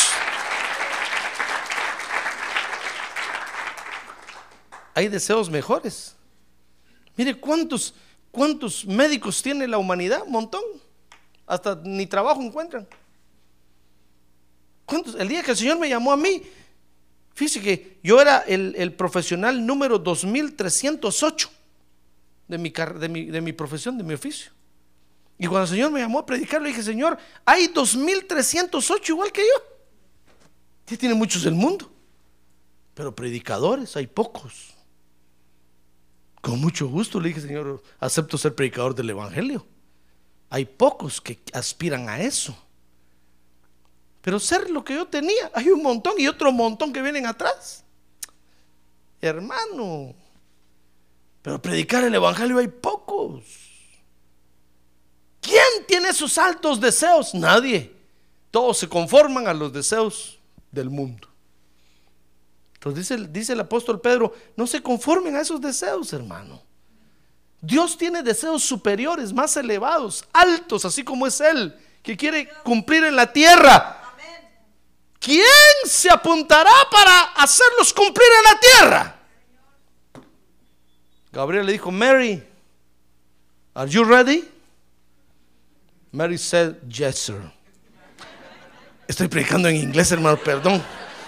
[4.97, 6.17] Hay deseos mejores.
[7.17, 7.95] Mire cuántos
[8.37, 10.25] ¿Cuántos médicos tiene la humanidad?
[10.27, 10.61] Un montón.
[11.47, 12.87] Hasta ni trabajo encuentran.
[14.85, 15.15] ¿Cuántos?
[15.15, 16.43] El día que el Señor me llamó a mí,
[17.33, 21.51] fíjese que yo era el, profesional número 2308
[22.47, 24.53] de mi, de, mi, de mi profesión, de mi oficio.
[25.39, 29.41] Y cuando el Señor me llamó a predicar, le dije, Señor, hay 2308 igual que
[29.41, 29.63] yo.
[30.85, 31.91] Que tiene muchos del mundo.
[32.93, 34.76] Pero predicadores hay pocos.
[36.47, 39.67] Con mucho gusto le dije, Señor, acepto ser predicador del Evangelio.
[40.49, 42.57] Hay pocos que aspiran a eso.
[44.23, 47.83] Pero ser lo que yo tenía, hay un montón y otro montón que vienen atrás.
[49.21, 50.15] Hermano,
[51.43, 53.43] pero predicar el Evangelio hay pocos.
[55.41, 57.35] ¿Quién tiene esos altos deseos?
[57.35, 57.93] Nadie.
[58.53, 60.39] Todos se conforman a los deseos
[60.71, 61.27] del mundo.
[62.91, 66.63] Entonces dice, el apóstol Pedro, no se conformen a esos deseos, hermano.
[67.61, 73.17] Dios tiene deseos superiores, más elevados, altos, así como es Él, que quiere cumplir en
[73.17, 74.03] la tierra.
[75.19, 75.45] ¿Quién
[75.85, 79.17] se apuntará para hacerlos cumplir en la tierra?
[81.33, 82.47] Gabriel le dijo, Mary,
[83.75, 84.49] ¿are you ready?
[86.13, 87.53] Mary said, yes, sir.
[89.09, 90.83] Estoy predicando en inglés, hermano, perdón.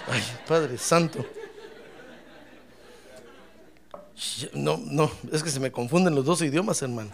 [0.09, 1.27] Ay, Padre Santo.
[4.53, 7.11] No, no, es que se me confunden los dos idiomas, hermano.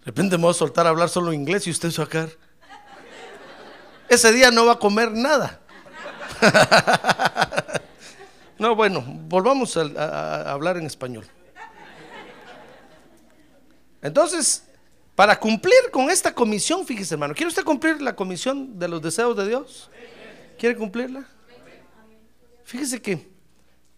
[0.00, 2.28] De repente me voy a soltar a hablar solo inglés y usted sacar.
[4.08, 5.60] Ese día no va a comer nada.
[8.56, 11.26] No, bueno, volvamos a, a- a hablar en español.
[14.00, 14.62] Entonces,
[15.16, 19.36] para cumplir con esta comisión, fíjese hermano, ¿quiere usted cumplir la comisión de los deseos
[19.36, 19.90] de Dios?
[20.56, 21.26] ¿Quiere cumplirla?
[22.64, 23.28] Fíjese que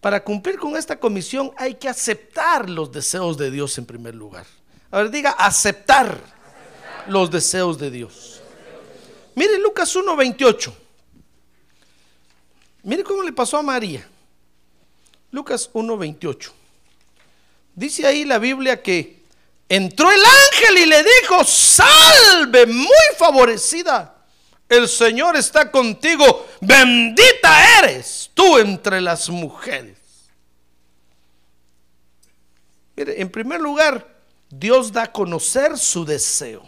[0.01, 4.45] para cumplir con esta comisión hay que aceptar los deseos de Dios en primer lugar.
[4.91, 6.19] A ver, diga, aceptar
[7.07, 8.41] los deseos de Dios.
[9.35, 10.73] Mire Lucas 1:28.
[12.83, 14.07] Mire cómo le pasó a María.
[15.31, 16.51] Lucas 1:28.
[17.75, 19.21] Dice ahí la Biblia que
[19.69, 24.16] entró el ángel y le dijo, salve, muy favorecida.
[24.69, 29.97] El Señor está contigo, bendita eres tú entre las mujeres.
[32.95, 34.05] Mire, en primer lugar,
[34.49, 36.63] Dios da a conocer su deseo.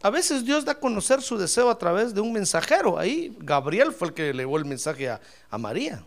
[0.00, 2.98] A veces Dios da a conocer su deseo a través de un mensajero.
[2.98, 6.04] Ahí Gabriel fue el que elevó el mensaje a, a María.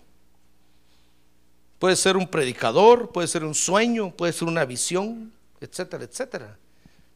[1.78, 6.58] Puede ser un predicador, puede ser un sueño, puede ser una visión, etcétera, etcétera.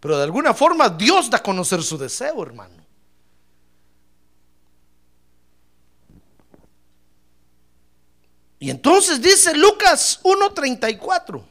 [0.04, 2.76] Pero de alguna forma Dios da a conocer su deseo, hermano.
[8.60, 11.42] Y entonces dice Lucas 1:34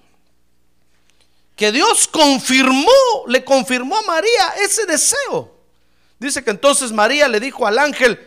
[1.57, 2.91] que Dios confirmó,
[3.27, 5.57] le confirmó a María ese deseo.
[6.19, 8.21] Dice que entonces María le dijo al ángel,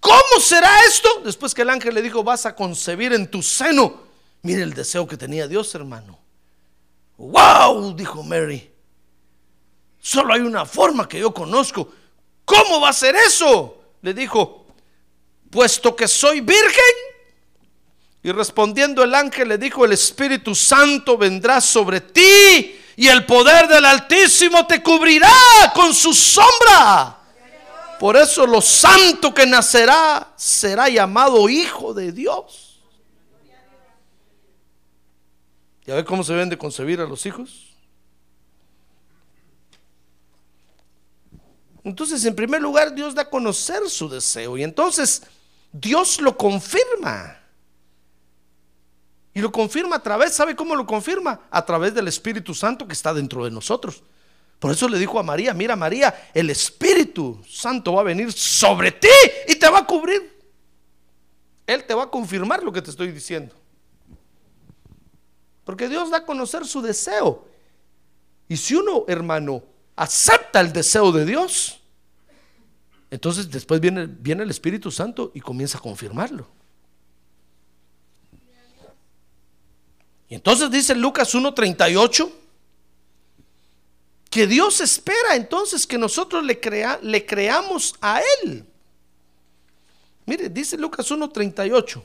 [0.00, 1.20] ¿cómo será esto?
[1.22, 4.04] Después que el ángel le dijo, vas a concebir en tu seno.
[4.40, 6.18] Mire el deseo que tenía Dios, hermano.
[7.18, 7.94] ¡Wow!
[7.94, 8.69] Dijo Mary.
[10.00, 11.88] Solo hay una forma que yo conozco.
[12.44, 13.82] ¿Cómo va a ser eso?
[14.02, 14.66] Le dijo,
[15.50, 16.94] puesto que soy virgen.
[18.22, 23.66] Y respondiendo el ángel le dijo, el Espíritu Santo vendrá sobre ti y el poder
[23.68, 25.30] del Altísimo te cubrirá
[25.74, 27.18] con su sombra.
[27.98, 32.80] Por eso lo santo que nacerá será llamado Hijo de Dios.
[35.86, 37.69] ¿Ya ve cómo se deben de concebir a los hijos?
[41.82, 45.22] Entonces, en primer lugar, Dios da a conocer su deseo y entonces
[45.72, 47.38] Dios lo confirma.
[49.32, 51.40] Y lo confirma a través, ¿sabe cómo lo confirma?
[51.50, 54.02] A través del Espíritu Santo que está dentro de nosotros.
[54.58, 58.92] Por eso le dijo a María, mira María, el Espíritu Santo va a venir sobre
[58.92, 59.08] ti
[59.48, 60.38] y te va a cubrir.
[61.66, 63.54] Él te va a confirmar lo que te estoy diciendo.
[65.64, 67.46] Porque Dios da a conocer su deseo.
[68.48, 69.62] Y si uno, hermano,
[70.00, 71.78] acepta el deseo de Dios,
[73.10, 76.48] entonces después viene, viene el Espíritu Santo y comienza a confirmarlo.
[80.30, 82.32] Y entonces dice Lucas 1.38
[84.30, 88.64] que Dios espera entonces que nosotros le, crea, le creamos a Él.
[90.24, 92.02] Mire, dice Lucas 1.38.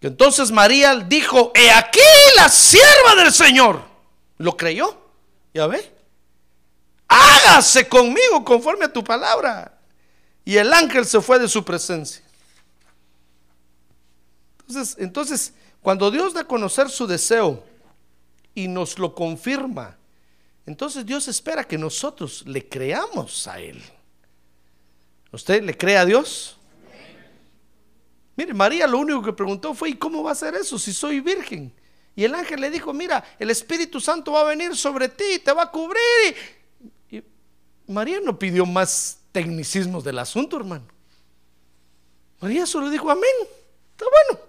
[0.00, 2.00] Que entonces María dijo, he aquí
[2.36, 3.82] la sierva del Señor.
[4.38, 5.01] ¿Lo creyó?
[5.54, 5.92] ¿Ya ve?
[7.08, 9.78] Hágase conmigo conforme a tu palabra.
[10.44, 12.22] Y el ángel se fue de su presencia.
[14.66, 17.62] Entonces, entonces cuando Dios da a conocer su deseo
[18.54, 19.96] y nos lo confirma,
[20.64, 23.82] entonces Dios espera que nosotros le creamos a Él.
[25.32, 26.56] ¿Usted le cree a Dios?
[28.36, 31.20] Mire, María lo único que preguntó fue, ¿y cómo va a ser eso si soy
[31.20, 31.72] virgen?
[32.14, 35.52] Y el ángel le dijo, mira, el Espíritu Santo va a venir sobre ti te
[35.52, 36.36] va a cubrir.
[37.86, 40.84] María no pidió más tecnicismos del asunto, hermano.
[42.40, 43.24] María solo dijo, amén.
[43.92, 44.44] Está bueno.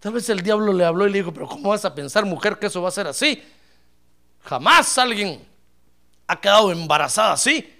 [0.00, 2.58] Tal vez el diablo le habló y le dijo, pero ¿cómo vas a pensar, mujer,
[2.58, 3.42] que eso va a ser así?
[4.44, 5.46] Jamás alguien
[6.26, 7.76] ha quedado embarazada así.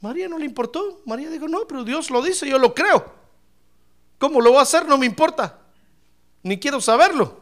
[0.00, 1.00] María no le importó.
[1.06, 3.21] María dijo, no, pero Dios lo dice, yo lo creo.
[4.22, 4.86] ¿Cómo lo va a hacer?
[4.86, 5.58] No me importa.
[6.44, 7.40] Ni quiero saberlo.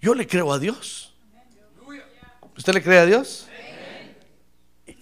[0.00, 1.12] Yo le creo a Dios.
[2.56, 3.46] ¿Usted le cree a Dios?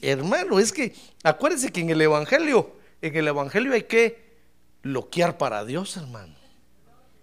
[0.03, 4.41] Hermano, es que acuérdense que en el Evangelio, en el Evangelio hay que
[4.83, 6.35] loquear para Dios, hermano.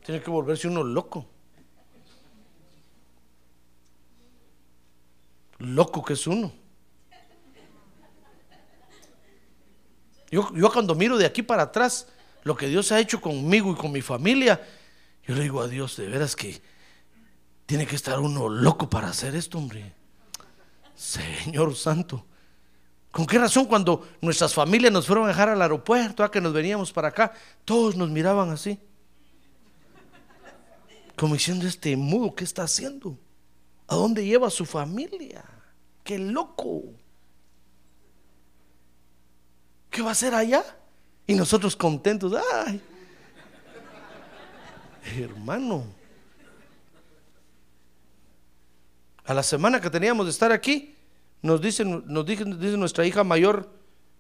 [0.06, 1.28] Tiene que volverse uno loco.
[5.58, 6.54] Loco que es uno.
[10.32, 12.08] Yo, yo cuando miro de aquí para atrás
[12.44, 14.62] lo que Dios ha hecho conmigo y con mi familia,
[15.26, 16.62] yo le digo a Dios, de veras que
[17.66, 19.94] Tiene que estar uno loco para hacer esto, hombre.
[20.96, 22.26] Señor Santo.
[23.10, 26.52] ¿Con qué razón cuando nuestras familias nos fueron a dejar al aeropuerto, a que nos
[26.52, 27.32] veníamos para acá,
[27.64, 28.80] todos nos miraban así?
[31.16, 33.18] Como diciendo, este mudo, ¿qué está haciendo?
[33.88, 35.44] ¿A dónde lleva su familia?
[36.04, 36.84] ¡Qué loco!
[39.90, 40.64] ¿Qué va a hacer allá?
[41.26, 42.82] Y nosotros contentos, ¡ay!
[45.18, 45.86] Hermano,
[49.26, 50.96] a la semana que teníamos de estar aquí,
[51.42, 53.70] nos dice, nos dice, dice nuestra hija mayor,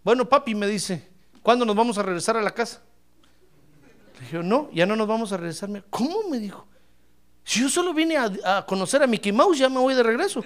[0.03, 1.07] bueno, papi me dice,
[1.41, 2.81] ¿cuándo nos vamos a regresar a la casa?
[4.15, 5.69] Le dije, no, ya no nos vamos a regresar.
[5.89, 6.29] ¿Cómo?
[6.29, 6.67] Me dijo.
[7.43, 10.43] Si yo solo vine a, a, conocer a Mickey Mouse, ya me voy de regreso.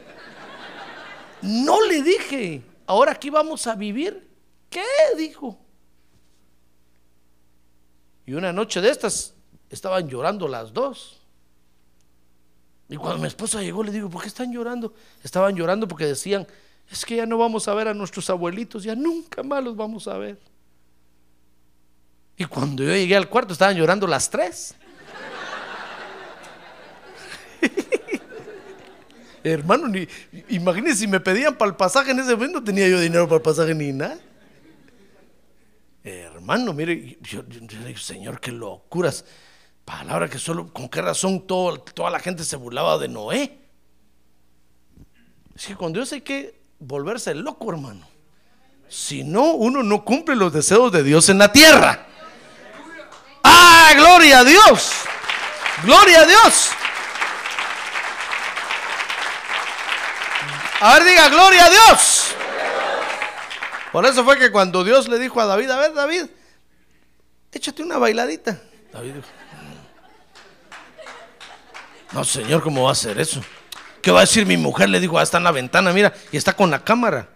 [1.42, 4.28] No le dije, ahora aquí vamos a vivir.
[4.70, 4.84] ¿Qué?
[5.18, 5.60] Dijo.
[8.28, 9.34] Y una noche de estas
[9.70, 11.18] estaban llorando las dos.
[12.90, 14.94] Y cuando mi esposa llegó, le digo, ¿por qué están llorando?
[15.24, 16.46] Estaban llorando porque decían,
[16.92, 20.10] es que ya no vamos a ver a nuestros abuelitos, ya nunca más los vamos
[20.10, 20.38] a ver.
[22.36, 24.76] Y cuando yo llegué al cuarto estaban llorando las tres.
[29.44, 30.06] Hermano, ni,
[30.50, 33.38] imagínense si me pedían para el pasaje en ese momento, no tenía yo dinero para
[33.38, 34.20] el pasaje ni nada.
[36.08, 39.26] Hermano, mire, yo, digo, Señor, qué locuras.
[39.84, 43.60] Palabra que solo, ¿con qué razón todo, toda la gente se burlaba de Noé?
[45.56, 48.08] Es que con Dios hay que volverse loco, hermano.
[48.88, 52.06] Si no, uno no cumple los deseos de Dios en la tierra.
[53.44, 54.92] ¡Ah, gloria a Dios!
[55.84, 56.70] ¡Gloria a Dios!
[60.80, 62.27] A ver, diga, gloria a Dios.
[63.98, 66.26] Por eso fue que cuando Dios le dijo a David, a ver, David,
[67.52, 68.62] échate una bailadita.
[68.94, 69.28] David dijo,
[72.12, 73.42] no, Señor, ¿cómo va a hacer eso?
[74.00, 74.88] ¿Qué va a decir mi mujer?
[74.88, 77.30] Le dijo, ah, está en la ventana, mira, y está con la cámara.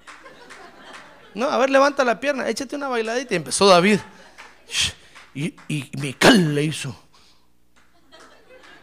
[1.34, 3.34] No, a ver, levanta la pierna, échate una bailadita.
[3.34, 4.00] Y empezó David.
[5.34, 5.90] Y, y
[6.32, 6.96] le hizo.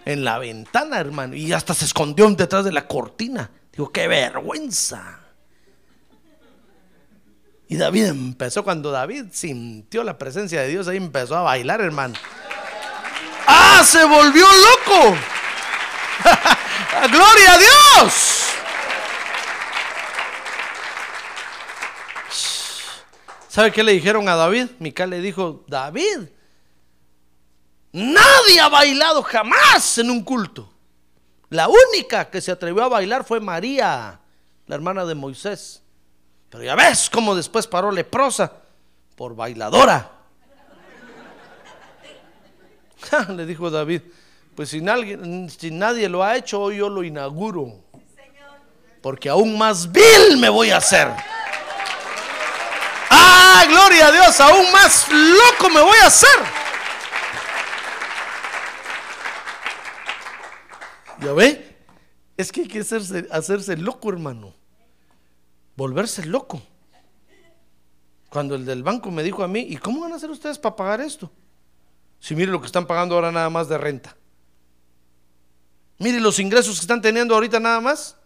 [0.05, 1.37] En la ventana, hermano.
[1.37, 3.49] Y hasta se escondió detrás de la cortina.
[3.71, 5.28] Digo, qué vergüenza.
[7.69, 12.15] Y David empezó, cuando David sintió la presencia de Dios, ahí empezó a bailar, hermano.
[13.47, 13.83] ¡Ah!
[13.85, 15.17] Se volvió loco.
[17.11, 18.45] ¡Gloria a Dios!
[23.49, 24.69] ¿Sabe qué le dijeron a David?
[24.79, 26.29] Mical le dijo, David,
[27.93, 30.73] nadie ha bailado jamás en un culto.
[31.51, 34.21] La única que se atrevió a bailar fue María,
[34.67, 35.83] la hermana de Moisés.
[36.51, 38.53] Pero ya ves cómo después paró leprosa
[39.17, 40.11] por bailadora.
[43.29, 44.03] Le dijo David,
[44.55, 45.17] pues si nadie,
[45.71, 47.85] nadie lo ha hecho, hoy yo lo inauguro.
[49.03, 51.09] Porque aún más vil me voy a hacer.
[53.11, 56.29] Ah, gloria a Dios, aún más loco me voy a hacer.
[61.21, 61.77] ¿Ya ve?
[62.37, 64.58] Es que hay que hacerse, hacerse loco, hermano.
[65.79, 66.61] Volverse loco.
[68.31, 70.75] Cuando el del banco me dijo a mí, ¿y cómo van a hacer ustedes para
[70.75, 71.31] pagar esto?
[72.19, 74.17] Si mire lo que están pagando ahora nada más de renta.
[75.99, 78.17] Mire los ingresos que están teniendo ahorita nada más.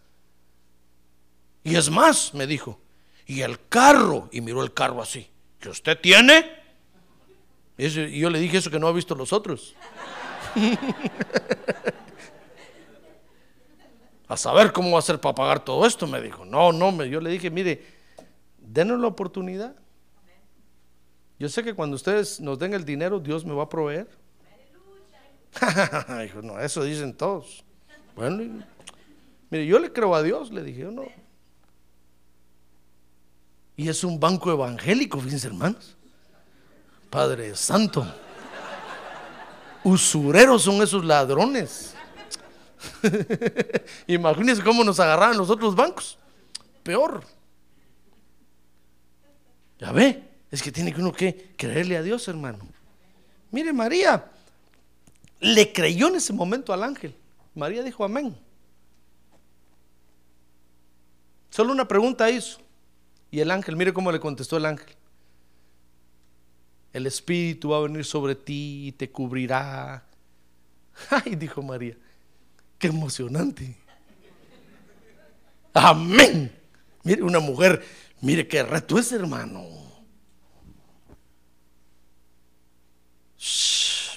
[1.62, 2.80] Y es más, me dijo,
[3.26, 5.28] y el carro, y miró el carro así,
[5.60, 6.50] que usted tiene.
[7.76, 9.74] Y yo le dije eso que no ha visto los otros.
[14.34, 16.44] a saber cómo va a ser para pagar todo esto, me dijo.
[16.44, 17.84] No, no, yo le dije, mire,
[18.58, 19.74] denos la oportunidad.
[21.38, 24.08] Yo sé que cuando ustedes nos den el dinero, Dios me va a proveer.
[26.22, 27.64] dijo, no, eso dicen todos.
[28.14, 28.64] Bueno,
[29.50, 31.04] mire, yo le creo a Dios, le dije, yo no.
[33.76, 35.96] Y es un banco evangélico, fíjense hermanos.
[37.10, 38.06] Padre Santo.
[39.84, 41.91] Usureros son esos ladrones.
[44.06, 46.18] Imagínense cómo nos agarraban los otros bancos.
[46.82, 47.22] Peor.
[49.78, 52.66] Ya ve, es que tiene que uno que creerle a Dios, hermano.
[53.50, 54.30] Mire, María
[55.40, 57.14] le creyó en ese momento al ángel.
[57.54, 58.36] María dijo amén.
[61.50, 62.60] Solo una pregunta hizo.
[63.30, 64.94] Y el ángel, mire cómo le contestó el ángel.
[66.92, 70.04] El Espíritu va a venir sobre ti y te cubrirá.
[71.10, 71.96] Ay, dijo María.
[72.82, 73.76] Qué emocionante.
[75.72, 76.52] Amén.
[77.04, 77.86] Mire, una mujer,
[78.20, 79.64] mire qué reto es, hermano.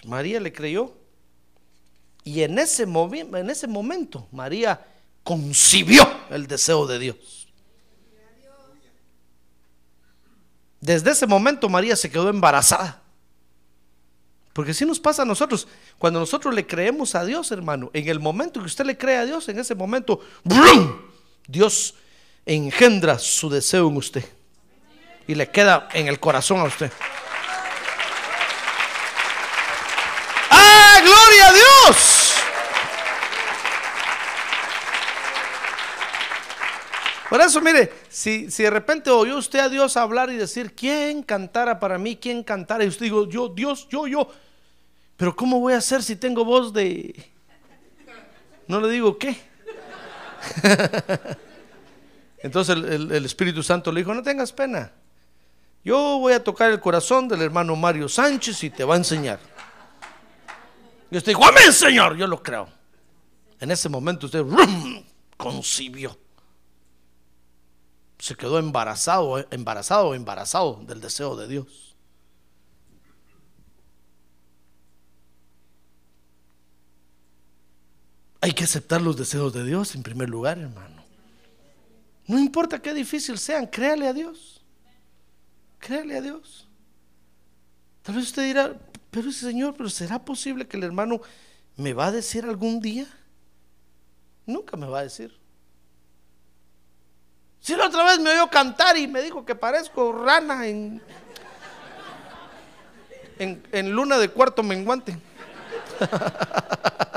[0.08, 0.98] María le creyó.
[2.24, 4.84] Y en ese, en ese momento María
[5.24, 7.48] concibió el deseo de Dios.
[10.82, 13.05] Desde ese momento María se quedó embarazada.
[14.56, 18.22] Porque si nos pasa a nosotros, cuando nosotros le creemos a Dios, hermano, en el
[18.22, 20.22] momento que usted le cree a Dios, en ese momento.
[21.46, 21.96] Dios
[22.46, 24.24] engendra su deseo en usted.
[25.28, 26.90] Y le queda en el corazón a usted.
[30.50, 32.32] ¡Ah, gloria a Dios!
[37.30, 41.24] Por eso, mire, si, si de repente oyó usted a Dios hablar y decir, ¿quién
[41.24, 42.16] cantara para mí?
[42.16, 42.86] ¿Quién cantara?
[42.86, 44.30] Y usted digo, yo, Dios, yo, yo.
[45.18, 47.32] Pero ¿cómo voy a hacer si tengo voz de...
[48.68, 49.38] No le digo qué.
[52.40, 54.92] Entonces el, Espíritu Santo le dijo, no tengas pena.
[55.84, 59.40] Yo voy a tocar el corazón del hermano Mario Sánchez y te va a enseñar.
[61.12, 62.18] Y usted dijo, amén, Señor.
[62.18, 62.68] Yo lo creo.
[63.60, 64.44] En ese momento usted
[65.38, 66.18] concibió.
[68.18, 71.95] Se quedó embarazado, embarazado, embarazado del deseo de Dios.
[78.46, 81.04] Hay que aceptar los deseos de Dios en primer lugar, hermano.
[82.28, 84.62] No importa qué difícil sean, créale a Dios.
[85.80, 86.68] Créale a Dios.
[88.04, 88.76] Tal vez usted dirá,
[89.10, 91.22] pero Señor, pero ¿será posible que el hermano
[91.76, 93.08] me va a decir algún día?
[94.46, 95.36] Nunca me va a decir.
[97.62, 101.02] Si la otra vez me oyó cantar y me dijo que parezco rana en,
[103.40, 105.18] en, en luna de cuarto menguante.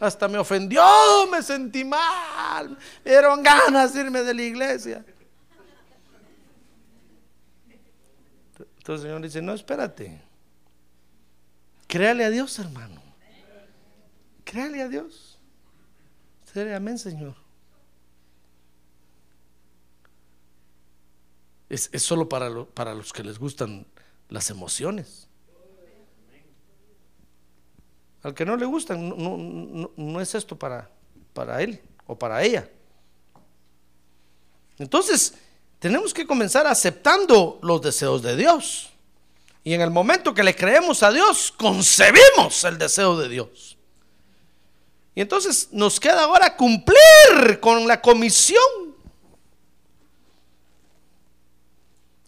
[0.00, 0.82] Hasta me ofendió,
[1.30, 2.70] me sentí mal,
[3.04, 5.04] me dieron ganas de irme de la iglesia.
[8.78, 10.22] Entonces el Señor dice, no, espérate.
[11.86, 13.02] Créale a Dios, hermano.
[14.44, 15.38] Créale a Dios.
[16.74, 17.36] Amén, Señor.
[21.68, 23.86] Es, solo para, para los que les gustan
[24.28, 25.29] las emociones.
[28.22, 30.90] Al que no le no- no es esto para,
[31.32, 32.68] para él o para ella.
[34.78, 35.34] Entonces,
[35.78, 38.90] tenemos que comenzar aceptando los deseos de Dios.
[39.62, 43.76] Y en el momento que le creemos a Dios, concebimos el deseo de Dios.
[45.14, 48.58] Y entonces nos queda ahora cumplir con la comisión.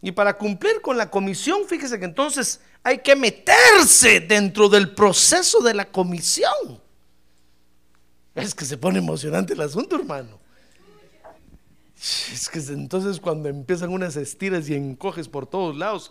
[0.03, 5.60] Y para cumplir con la comisión, fíjese que entonces hay que meterse dentro del proceso
[5.60, 6.80] de la comisión.
[8.34, 10.38] Es que se pone emocionante el asunto, hermano.
[12.32, 16.10] Es que es entonces cuando empiezan unas estiras y encoges por todos lados.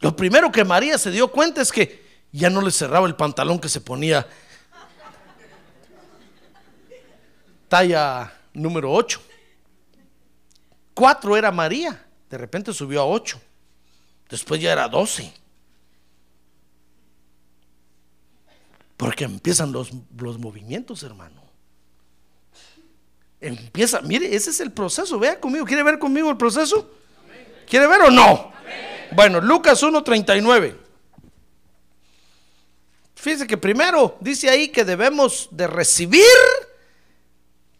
[0.00, 3.58] Lo primero que María se dio cuenta es que ya no le cerraba el pantalón
[3.58, 4.26] que se ponía
[7.68, 9.20] talla número 8.
[10.94, 13.40] 4 era María, de repente subió a 8.
[14.28, 15.32] Después ya era 12.
[18.96, 21.42] Porque empiezan los, los movimientos, hermano.
[23.40, 25.18] Empieza, mire, ese es el proceso.
[25.18, 26.90] Vea conmigo, ¿quiere ver conmigo el proceso?
[27.68, 28.52] ¿Quiere ver o no?
[29.12, 30.76] Bueno, Lucas 1.39.
[33.14, 36.24] Fíjese que primero dice ahí que debemos de recibir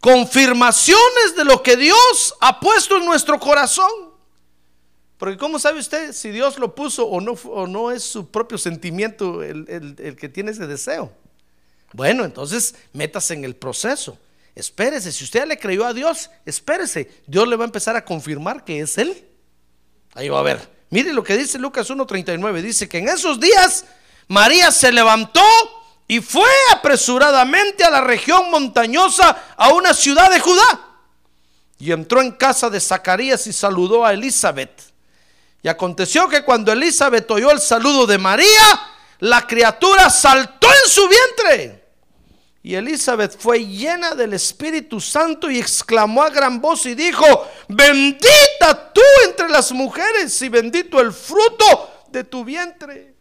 [0.00, 4.07] confirmaciones de lo que Dios ha puesto en nuestro corazón.
[5.18, 8.56] Porque ¿cómo sabe usted si Dios lo puso o no, o no es su propio
[8.56, 11.12] sentimiento el, el- el que tiene ese deseo?
[11.92, 14.16] Bueno, entonces métase en el proceso.
[14.54, 17.10] Espérese, si usted le creyó a Dios, espérese.
[17.26, 19.24] Dios le va a empezar a confirmar que es Él.
[20.14, 20.68] Ahí va a ver.
[20.90, 22.62] Mire lo que dice Lucas 1.39.
[22.62, 23.84] Dice que en esos días
[24.28, 25.42] María se levantó
[26.06, 30.86] y fue apresuradamente a la región montañosa, a una ciudad de Judá.
[31.78, 34.87] Y entró en casa de Zacarías y saludó a Elizabeth.
[35.62, 38.80] Y aconteció que cuando Elizabeth oyó el saludo de María,
[39.20, 41.84] la criatura saltó en su vientre.
[42.62, 47.24] Y Elizabeth fue llena del Espíritu Santo y exclamó a gran voz y dijo,
[47.68, 53.14] bendita tú entre las mujeres y bendito el fruto de tu vientre.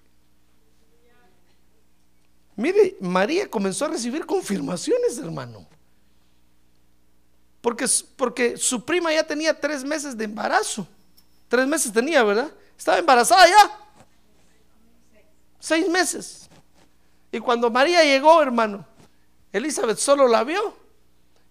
[2.55, 5.67] Mire, María comenzó a recibir confirmaciones, hermano.
[7.61, 7.85] Porque,
[8.15, 10.87] porque su prima ya tenía tres meses de embarazo.
[11.47, 12.51] Tres meses tenía, ¿verdad?
[12.77, 13.79] Estaba embarazada ya.
[15.59, 16.49] Seis meses.
[17.31, 18.85] Y cuando María llegó, hermano,
[19.51, 20.75] Elizabeth solo la vio.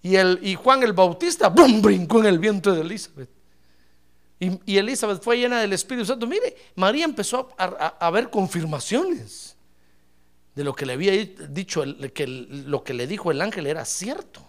[0.03, 3.31] Y, el, y Juan el Bautista, brincó en el vientre de Elizabeth.
[4.39, 6.27] Y, y Elizabeth fue llena del Espíritu Santo.
[6.27, 9.57] Mire, María empezó a, ver confirmaciones
[10.55, 11.13] de lo que le había
[11.49, 11.83] dicho,
[12.15, 14.47] que lo que le dijo el ángel era cierto.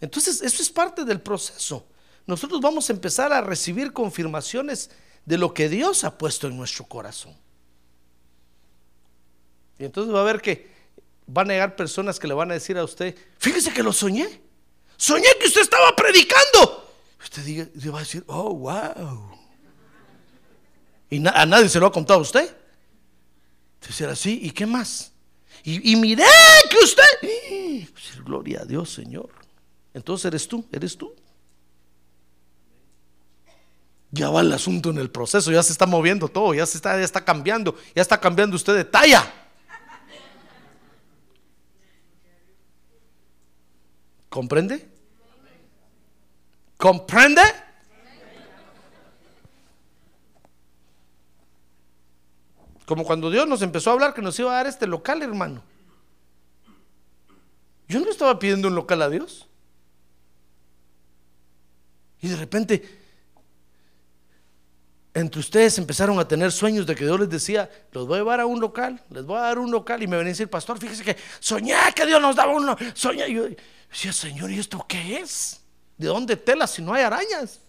[0.00, 1.86] Entonces, eso es parte del proceso.
[2.26, 4.90] Nosotros vamos a empezar a recibir confirmaciones
[5.24, 7.36] de lo que Dios ha puesto en nuestro corazón.
[9.78, 10.72] Y entonces va a ver que
[11.26, 14.40] van a llegar personas que le van a decir a usted, fíjese que lo soñé.
[14.96, 16.92] Soñé que usted estaba predicando.
[17.22, 19.30] Usted diga, va a decir, oh, wow.
[21.10, 22.54] Y a nadie se lo ha contado a usted.
[23.80, 25.12] Entonces así, ¿y qué más?
[25.62, 26.24] Y, miré
[26.70, 27.02] que usted,
[27.92, 29.30] Pues, gloria a Dios, Señor.
[29.94, 31.14] Entonces eres tú, eres tú.
[34.14, 36.96] Ya va el asunto en el proceso, ya se está moviendo todo, ya se está,
[36.96, 39.28] ya está cambiando, ya está cambiando usted de talla.
[44.28, 44.88] ¿Comprende?
[46.76, 47.42] ¿Comprende?
[52.86, 55.60] Como cuando Dios nos empezó a hablar que nos iba a dar este local, hermano.
[57.88, 59.48] Yo no estaba pidiendo un local a Dios.
[62.20, 63.03] Y de repente,
[65.14, 68.40] entre ustedes empezaron a tener sueños de que Dios les decía, los voy a llevar
[68.40, 70.02] a un local, les voy a dar un local.
[70.02, 72.76] Y me venía a decir, pastor, fíjese que soñé que Dios nos daba uno.
[72.94, 73.28] Soñé.
[73.28, 73.44] Y yo
[73.88, 75.60] decía, Señor, ¿y esto qué es?
[75.96, 77.60] ¿De dónde tela si no hay arañas?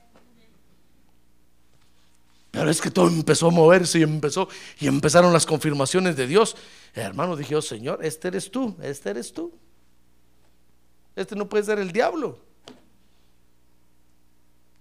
[2.50, 4.48] Pero es que todo empezó a moverse y empezó
[4.80, 6.56] y empezaron las confirmaciones de Dios.
[6.96, 9.54] Hermano, dije, oh Señor, este eres tú, este eres tú.
[11.16, 12.40] Este no puede ser el diablo.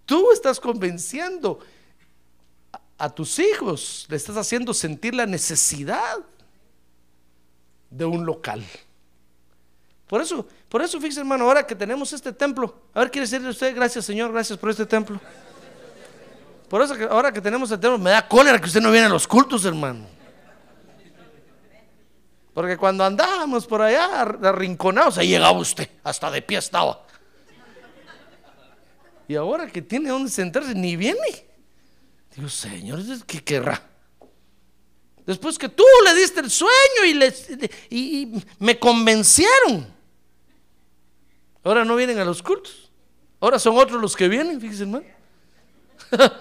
[0.06, 1.60] Tú estás convenciendo
[2.98, 6.18] a, tus hijos, le estás haciendo sentir la necesidad
[7.90, 8.64] de un local.
[10.06, 13.48] Por eso, por eso, fíjese hermano, ahora que tenemos este templo, a ver, quiere decirle
[13.48, 15.20] usted, gracias Señor, gracias por este templo.
[16.68, 19.10] Por eso ahora que tenemos el templo, me da cólera que usted no viene a
[19.10, 20.06] los cultos, hermano.
[22.52, 27.04] Porque cuando andábamos por allá arrinconados, ahí llegaba usted, hasta de pie estaba.
[29.26, 31.43] Y ahora que tiene donde sentarse, ni viene.
[32.36, 33.80] Digo, Señor, ¿qué querrá?
[35.26, 37.48] Después que tú le diste el sueño y, les,
[37.90, 39.86] y, me convencieron.
[41.62, 42.90] Ahora no vienen a los cultos.
[43.40, 45.06] Ahora son otros los que vienen, fíjese, hermano.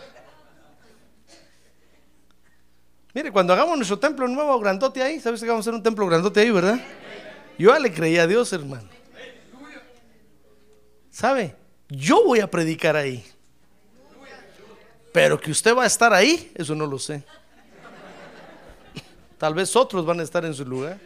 [3.14, 6.08] Mire, cuando hagamos nuestro templo nuevo, grandote ahí, ¿sabes que vamos a hacer un templo
[6.08, 6.82] grandote ahí, verdad?
[7.58, 8.90] Yo ya le creí a Dios, hermano.
[11.12, 11.56] ¿Sabe?
[11.90, 13.24] Yo voy a predicar ahí.
[15.14, 17.24] Pero que usted va a estar ahí, eso no lo sé.
[19.38, 20.98] Tal vez otros van a estar en su lugar.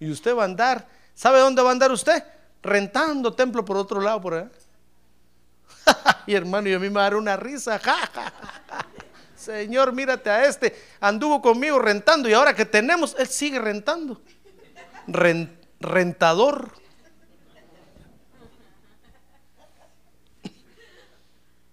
[0.00, 0.88] Y usted va a andar.
[1.14, 2.24] ¿Sabe dónde va a andar usted?
[2.62, 4.50] Rentando templo por otro lado, por allá.
[6.26, 7.80] y hermano, y a mí me va a dar una risa.
[9.36, 10.74] Señor, mírate a este.
[11.00, 14.20] Anduvo conmigo rentando y ahora que tenemos, él sigue rentando.
[15.06, 16.72] Ren- rentador.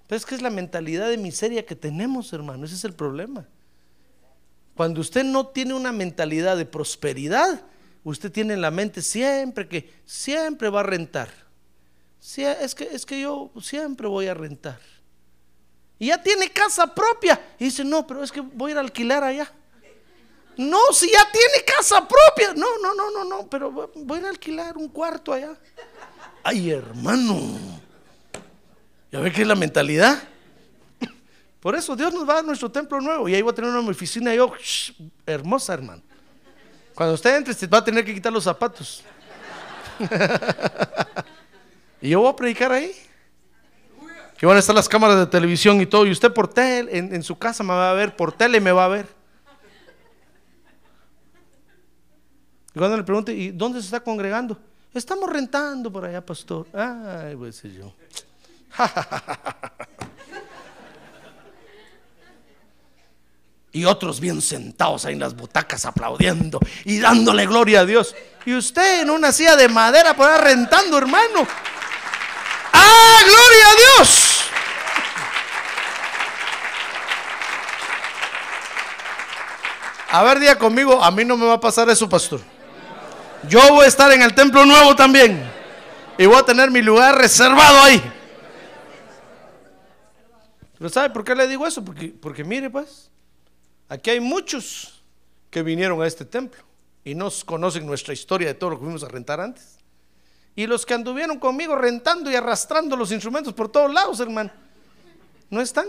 [0.07, 2.65] Pero es que es la mentalidad de miseria que tenemos, hermano.
[2.65, 3.47] Ese es el problema.
[4.75, 7.61] Cuando usted no tiene una mentalidad de prosperidad,
[8.03, 11.29] usted tiene en la mente siempre que siempre va a rentar.
[12.37, 14.79] Es, que, es que yo siempre voy a rentar.
[15.99, 17.39] Y ya tiene casa propia.
[17.59, 19.51] Y dice, no, pero es que voy a ir a alquilar allá.
[20.57, 22.53] No, si ya tiene casa propia.
[22.53, 25.55] No, no, no, no, no, pero voy a alquilar un cuarto allá.
[26.43, 27.57] Ay, hermano.
[29.14, 30.24] ¿Ya ve qué es la mentalidad?
[31.59, 33.30] Por eso Dios nos va a dar nuestro templo nuevo.
[33.30, 34.51] Y ahí voy a tener una oficina yo,
[35.28, 36.01] hermosa, hermano.
[36.95, 39.03] Cuando usted entre, se va a tener que quitar los zapatos.
[42.01, 42.91] y yo voy a predicar ahí.
[44.36, 46.07] Que van a estar las cámaras de televisión y todo.
[46.07, 48.72] Y usted por tele, en, en su casa me va a ver, por tele me
[48.72, 49.05] va a ver.
[52.74, 54.57] Y cuando le pregunte, ¿y dónde se está congregando?
[54.91, 56.66] Estamos rentando por allá, pastor.
[56.74, 57.93] Ay, pues yo.
[63.71, 68.15] y otros bien sentados ahí en las butacas aplaudiendo y dándole gloria a Dios.
[68.45, 71.47] Y usted en una silla de madera por ahí rentando, hermano.
[72.71, 74.30] ¡Ah, gloria a Dios!
[80.11, 82.39] A ver, día conmigo, a mí no me va a pasar eso, pastor.
[83.49, 85.43] Yo voy a estar en el templo nuevo también.
[86.19, 87.99] Y voy a tener mi lugar reservado ahí.
[90.84, 91.81] Pero ¿sabe por qué le digo eso?
[91.81, 93.09] Porque, mire pues,
[93.88, 95.01] aquí hay muchos
[95.49, 96.61] que vinieron a este templo
[97.05, 99.77] y no conocen nuestra historia de todo lo que fuimos a rentar antes.
[100.57, 104.51] Y los que anduvieron conmigo rentando y arrastrando los instrumentos por todos lados, hermano.
[105.49, 105.88] no están.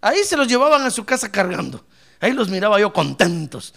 [0.00, 1.84] Ahí se los llevaban a su casa cargando.
[2.18, 3.74] Ahí los miraba yo contentos.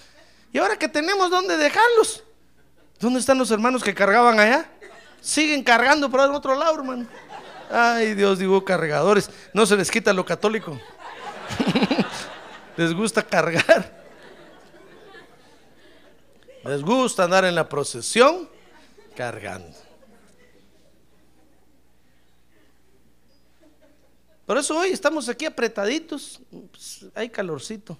[0.53, 2.23] ¿Y ahora que tenemos dónde dejarlos?
[3.01, 4.65] ¿Dónde están los hermanos que cargaban allá?
[5.19, 7.05] Siguen cargando por el otro lado, hermano.
[7.75, 9.31] Ay, Dios, digo, cargadores.
[9.51, 10.79] No se les quita lo católico.
[12.77, 14.03] les gusta cargar.
[16.65, 18.47] Les gusta andar en la procesión
[19.15, 19.75] cargando.
[24.45, 26.41] Por eso hoy estamos aquí apretaditos.
[26.69, 27.97] Pues, hay calorcito.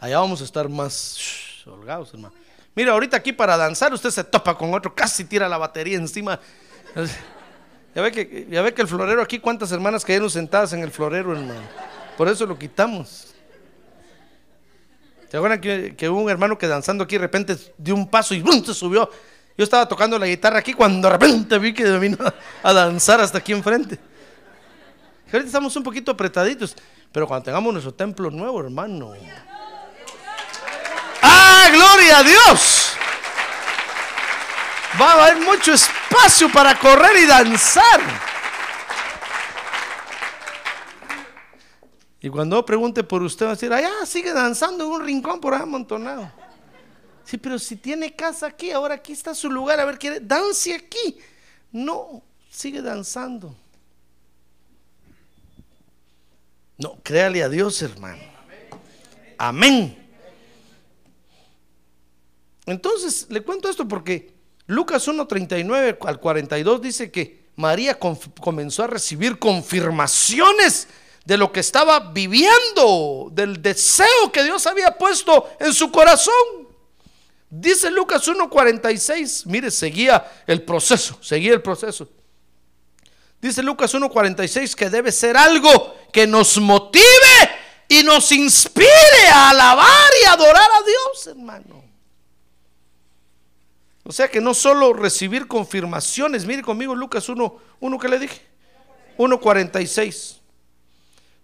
[0.00, 2.34] Allá vamos a estar más holgados, hermano.
[2.74, 6.40] Mira, ahorita aquí para danzar usted se topa con otro, casi tira la batería encima.
[7.94, 10.90] Ya ve que, ya ve que el florero aquí, cuántas hermanas cayeron sentadas en el
[10.90, 11.60] florero, hermano.
[12.16, 13.34] Por eso lo quitamos.
[15.30, 18.44] ¿Se acuerdan que, hubo un hermano que danzando aquí de repente dio un paso y
[18.64, 19.10] se subió?
[19.56, 22.18] Yo estaba tocando la guitarra aquí cuando de repente vi que vino
[22.62, 23.98] a danzar hasta aquí enfrente.
[25.26, 26.76] Ahorita estamos un poquito apretaditos,
[27.12, 29.12] pero cuando tengamos nuestro templo nuevo, hermano.
[31.22, 32.92] ¡Ah, gloria a Dios!
[35.00, 35.99] Va a haber mucho espacio
[36.52, 38.00] para correr y danzar.
[42.22, 45.54] Y cuando pregunte por usted, va a decir, allá sigue danzando en un rincón por
[45.54, 46.30] ahí amontonado.
[47.24, 50.74] Sí, pero si tiene casa aquí, ahora aquí está su lugar, a ver, quiere, dance
[50.74, 51.18] aquí.
[51.72, 53.54] No, sigue danzando.
[56.76, 58.22] No, créale a Dios, hermano.
[59.38, 59.96] Amén.
[62.66, 64.39] Entonces, le cuento esto porque
[64.70, 70.86] Lucas 1.39 al 42 dice que María comenzó a recibir confirmaciones
[71.24, 76.68] de lo que estaba viviendo, del deseo que Dios había puesto en su corazón.
[77.50, 82.08] Dice Lucas 1.46, mire, seguía el proceso, seguía el proceso.
[83.42, 87.04] Dice Lucas 1.46 que debe ser algo que nos motive
[87.88, 88.86] y nos inspire
[89.32, 91.89] a alabar y adorar a Dios, hermano.
[94.10, 98.44] O sea que no solo recibir confirmaciones, mire conmigo Lucas 1, 1 que le dije,
[99.16, 100.40] 1.46.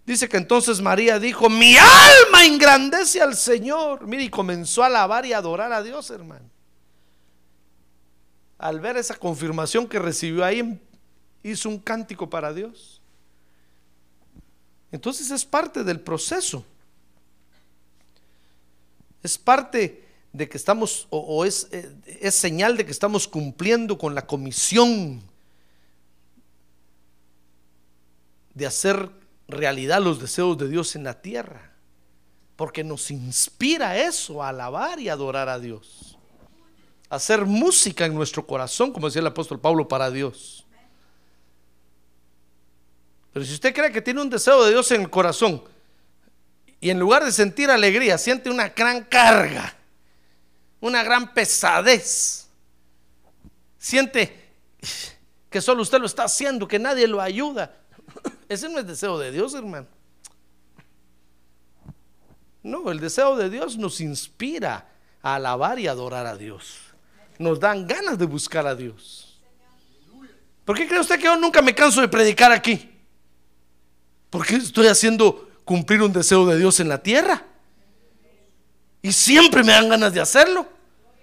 [0.05, 4.05] Dice que entonces María dijo, mi alma engrandece al Señor.
[4.05, 6.43] Mire, y comenzó a alabar y adorar a Dios, hermano.
[8.57, 10.77] Al ver esa confirmación que recibió ahí,
[11.43, 12.99] hizo un cántico para Dios.
[14.91, 16.65] Entonces es parte del proceso.
[19.23, 24.13] Es parte de que estamos, o, es, eh, es señal de que estamos cumpliendo con
[24.13, 25.21] la comisión
[28.53, 29.09] de hacer
[29.47, 31.71] realidad los deseos de Dios en la tierra.
[32.55, 36.17] Porque nos inspira eso, a alabar y adorar a Dios.
[37.09, 40.65] Hacer música en nuestro corazón, como decía el apóstol Pablo, para Dios.
[43.31, 45.63] Pero si usted cree que tiene un deseo de Dios en el corazón
[46.81, 49.77] y en lugar de sentir alegría, siente una gran carga,
[50.79, 52.47] una gran pesadez,
[53.77, 54.53] siente
[55.49, 57.75] que solo usted lo está haciendo, que nadie lo ayuda.
[58.49, 59.87] Ese no es deseo de Dios, hermano.
[62.63, 64.89] No, el deseo de Dios nos inspira
[65.21, 66.79] a alabar y adorar a Dios.
[67.39, 69.39] Nos dan ganas de buscar a Dios.
[70.65, 72.91] ¿Por qué cree usted que yo nunca me canso de predicar aquí?
[74.29, 77.46] Porque estoy haciendo cumplir un deseo de Dios en la tierra.
[79.01, 80.67] Y siempre me dan ganas de hacerlo.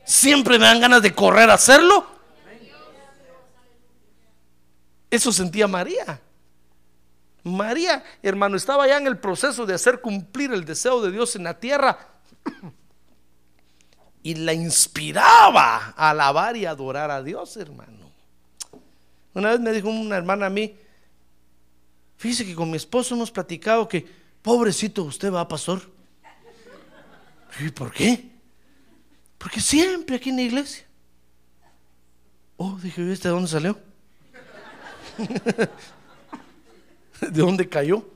[0.05, 2.07] Siempre me dan ganas de correr a hacerlo.
[5.11, 6.21] Eso sentía María.
[7.43, 11.45] María, hermano, estaba ya en el proceso de hacer cumplir el deseo de Dios en
[11.45, 12.09] la tierra.
[14.23, 18.11] Y la inspiraba a alabar y adorar a Dios, hermano.
[19.35, 20.75] Una vez me dijo una hermana a mí,
[22.25, 24.07] Fíjese que con mi esposo hemos platicado que,
[24.41, 25.83] pobrecito, usted va, pastor.
[27.61, 28.31] ¿Y por qué?
[29.39, 30.85] Porque siempre aquí en la iglesia.
[32.57, 33.79] Oh, dije, ¿viste de dónde salió?
[37.21, 38.09] ¿De dónde cayó?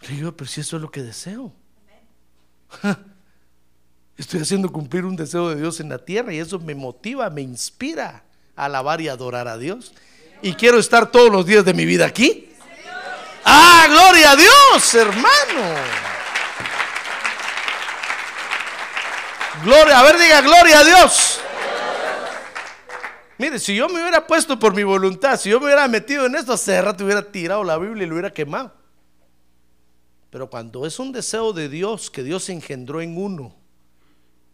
[0.00, 1.52] Le digo, pero si eso es lo que deseo.
[4.16, 7.42] Estoy haciendo cumplir un deseo de Dios en la tierra y eso me motiva, me
[7.42, 8.24] inspira
[8.56, 9.92] a alabar y adorar a Dios
[10.42, 12.48] y quiero estar todos los días de mi vida aquí.
[13.44, 16.11] Ah, gloria a Dios, hermano.
[19.64, 21.40] Gloria, a ver, diga gloria a Dios.
[23.38, 26.34] Mire, si yo me hubiera puesto por mi voluntad, si yo me hubiera metido en
[26.34, 28.72] esto, hace rato hubiera tirado la Biblia y lo hubiera quemado.
[30.30, 33.54] Pero cuando es un deseo de Dios que Dios engendró en uno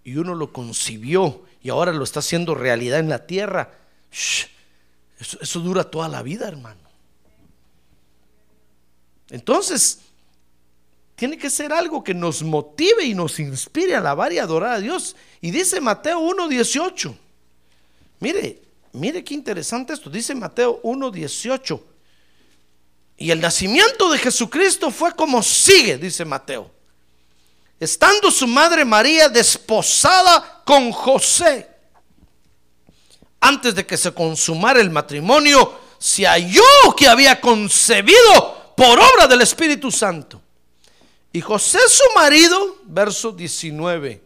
[0.04, 3.70] y uno lo concibió y ahora lo está haciendo realidad en la tierra,
[4.10, 6.80] eso, dura toda la vida, hermano.
[9.30, 10.00] Entonces,
[11.18, 14.80] tiene que ser algo que nos motive y nos inspire a alabar y adorar a
[14.80, 15.16] Dios.
[15.40, 17.12] Y dice Mateo 1.18.
[18.20, 18.62] Mire,
[18.92, 20.10] mire qué interesante esto.
[20.10, 21.82] Dice Mateo 1.18.
[23.16, 26.70] Y el nacimiento de Jesucristo fue como sigue, dice Mateo.
[27.80, 31.68] Estando su madre María desposada con José,
[33.40, 36.62] antes de que se consumara el matrimonio, se halló
[36.96, 40.42] que había concebido por obra del Espíritu Santo.
[41.32, 44.22] Y José su marido, verso 19,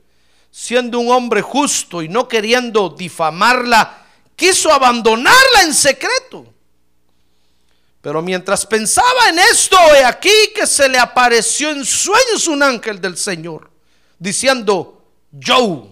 [0.50, 6.46] siendo un hombre justo y no queriendo difamarla, quiso abandonarla en secreto.
[8.00, 13.00] Pero mientras pensaba en esto, he aquí que se le apareció en sueños un ángel
[13.00, 13.70] del Señor,
[14.18, 15.05] diciendo,
[15.40, 15.88] Joe,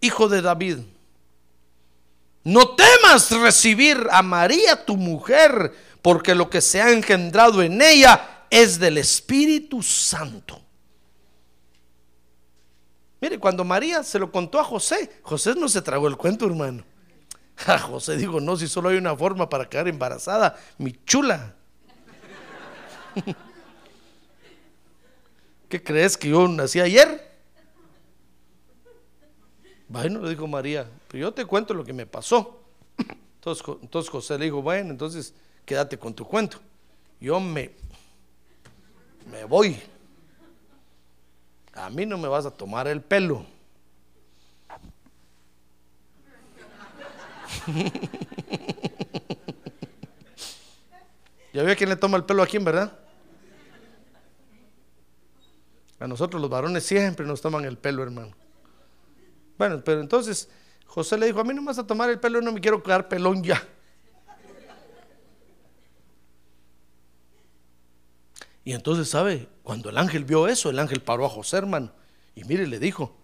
[0.00, 0.78] hijo de David,
[2.44, 5.74] no temas recibir a María tu mujer,
[6.04, 10.60] porque lo que se ha engendrado en ella es del Espíritu Santo.
[13.22, 16.84] Mire, cuando María se lo contó a José, José no se tragó el cuento, hermano.
[17.88, 21.54] José dijo, no, si solo hay una forma para quedar embarazada, mi chula.
[25.70, 27.32] ¿Qué crees que yo nací ayer?
[29.88, 32.62] Bueno, le dijo María, pero yo te cuento lo que me pasó.
[33.36, 35.32] Entonces, entonces José le dijo, bueno, entonces
[35.64, 36.60] quédate con tu cuento.
[37.20, 37.72] Yo me,
[39.30, 39.80] me voy.
[41.72, 43.44] A mí no me vas a tomar el pelo.
[51.52, 52.92] ya ve a quién le toma el pelo a quién, ¿verdad?
[55.98, 58.32] A nosotros los varones siempre nos toman el pelo, hermano.
[59.56, 60.48] Bueno, pero entonces
[60.86, 62.82] José le dijo, a mí no me vas a tomar el pelo, no me quiero
[62.82, 63.66] quedar pelón ya.
[68.64, 69.48] Y entonces, ¿sabe?
[69.62, 71.92] Cuando el ángel vio eso, el ángel paró a José, hermano.
[72.34, 73.14] Y mire, le dijo,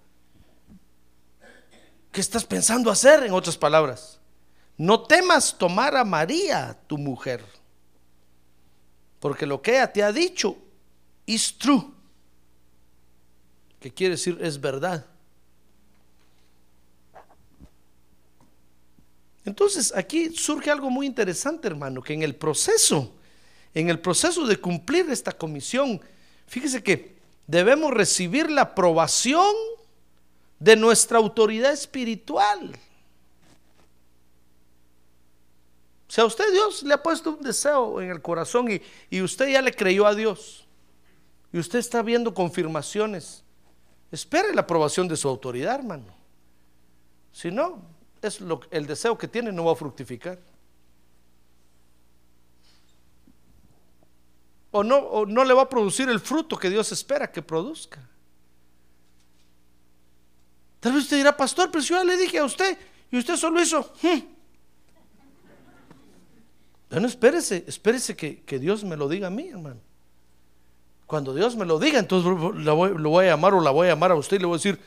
[2.13, 3.23] ¿qué estás pensando hacer?
[3.25, 4.21] En otras palabras,
[4.77, 7.45] no temas tomar a María, tu mujer,
[9.19, 10.57] porque lo que ella te ha dicho
[11.27, 11.87] es true,
[13.79, 15.07] que quiere decir es verdad.
[19.45, 23.15] Entonces aquí surge algo muy interesante, hermano, que en el proceso,
[23.75, 26.01] en el proceso de cumplir esta comisión,
[26.47, 27.17] fíjese que
[27.47, 29.55] debemos recibir la aprobación
[30.59, 32.73] de nuestra autoridad espiritual.
[36.09, 38.69] O sea, usted Dios le ha puesto un deseo en el corazón
[39.11, 40.67] y, usted ya le creyó a Dios.
[41.53, 43.45] Y usted está viendo confirmaciones.
[44.11, 46.13] Espere la aprobación de su autoridad, hermano.
[47.33, 47.83] Si no,
[48.21, 50.37] es lo, el deseo que tiene no va a fructificar.
[54.71, 58.09] O no, o no le va a producir el fruto que Dios espera que produzca.
[60.81, 62.79] Tal vez usted dirá, pastor, pero yo le dije a usted
[63.11, 63.93] y usted solo hizo.
[64.03, 64.21] Hmm".
[66.91, 69.81] Bueno, espérese, espérese que, Dios me lo diga a mí, hermano.
[71.07, 74.13] Cuando Dios me lo diga, entonces lo voy, a llamar o la voy a llamar
[74.13, 74.81] a usted y le voy a decir,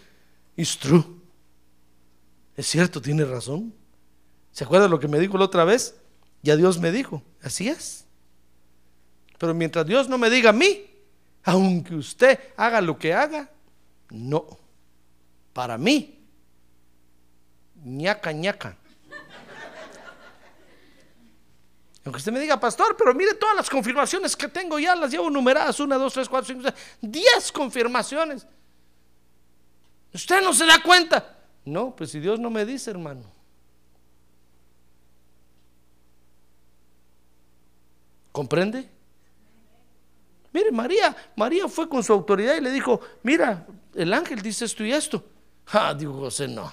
[0.55, 1.03] it's true.
[2.55, 3.73] Es cierto, tiene razón.
[4.51, 5.95] ¿Se acuerda lo que me dijo la otra vez?
[6.41, 8.05] Ya Dios me dijo, así es.
[9.38, 10.86] Pero mientras Dios no me diga a mí,
[11.43, 13.49] aunque usted haga lo que haga,
[14.09, 14.57] no.
[15.51, 16.19] Para mí,
[17.84, 18.77] ñaca, ñaca.
[22.05, 25.29] Aunque usted me diga, pastor, pero mire todas las confirmaciones que tengo, ya las llevo
[25.29, 28.45] numeradas, una, dos, tres, cuatro, cinco, seis, diez confirmaciones.
[30.13, 31.38] Usted no se da cuenta.
[31.65, 33.31] No, pues si Dios no me dice, hermano.
[38.34, 38.89] ¿Comprende?
[40.54, 44.86] Mire, María, María fue con su autoridad y le dijo, mira, el ángel dice esto
[44.86, 45.24] y esto.
[45.68, 46.72] Ah, dijo José, no.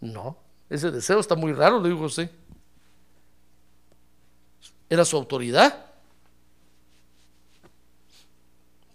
[0.00, 0.36] No,
[0.70, 2.30] ese deseo está muy raro, le dijo José
[4.88, 5.84] era su autoridad.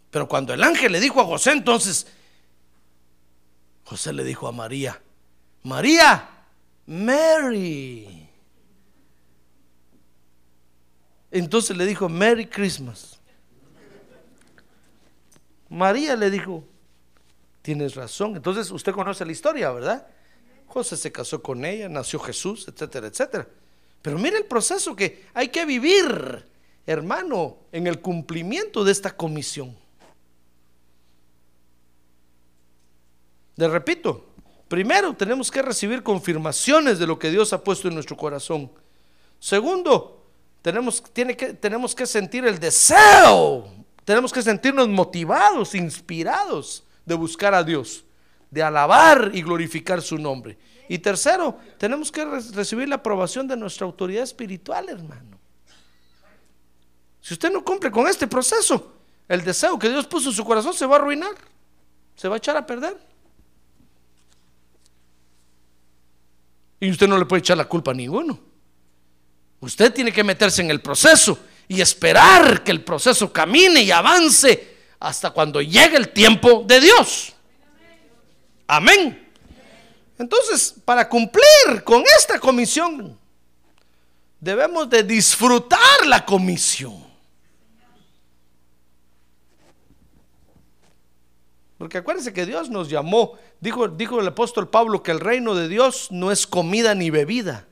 [0.09, 2.07] Pero cuando el ángel le dijo a José, entonces,
[3.85, 5.01] José le dijo a María,
[5.63, 6.29] María,
[6.85, 8.20] Mary.
[11.31, 13.19] Entonces le dijo, Merry Christmas.
[15.69, 16.65] María le dijo,
[17.61, 18.35] tienes razón.
[18.35, 20.05] Entonces usted conoce la historia, ¿verdad?
[20.67, 23.47] José se casó con ella, nació Jesús, etcétera, etcétera.
[24.01, 26.45] Pero mire el proceso que hay que vivir,
[26.85, 29.77] hermano, en el cumplimiento de esta comisión.
[33.55, 34.33] Le repito,
[34.67, 38.71] primero tenemos que recibir confirmaciones de lo que Dios ha puesto en nuestro corazón.
[39.39, 40.20] Segundo,
[40.61, 43.71] tenemos, tiene que, tenemos que sentir el deseo,
[44.05, 48.03] tenemos que sentirnos motivados, inspirados de buscar a Dios,
[48.49, 50.57] de alabar y glorificar su nombre.
[50.89, 55.39] Y tercero, tenemos que re- recibir la aprobación de nuestra autoridad espiritual, hermano.
[57.21, 58.93] Si usted no cumple con este proceso,
[59.27, 61.35] el deseo que Dios puso en su corazón se va a arruinar,
[62.15, 62.97] se va a echar a perder.
[66.79, 68.39] Y usted no le puede echar la culpa a ninguno.
[69.61, 74.77] Usted tiene que meterse en el proceso y esperar que el proceso camine y avance
[74.99, 77.33] hasta cuando llegue el tiempo de Dios.
[78.67, 79.29] Amén.
[80.17, 83.17] Entonces, para cumplir con esta comisión,
[84.39, 87.05] debemos de disfrutar la comisión.
[91.77, 95.67] Porque acuérdense que Dios nos llamó, dijo, dijo el apóstol Pablo que el reino de
[95.67, 97.65] Dios no es comida ni bebida,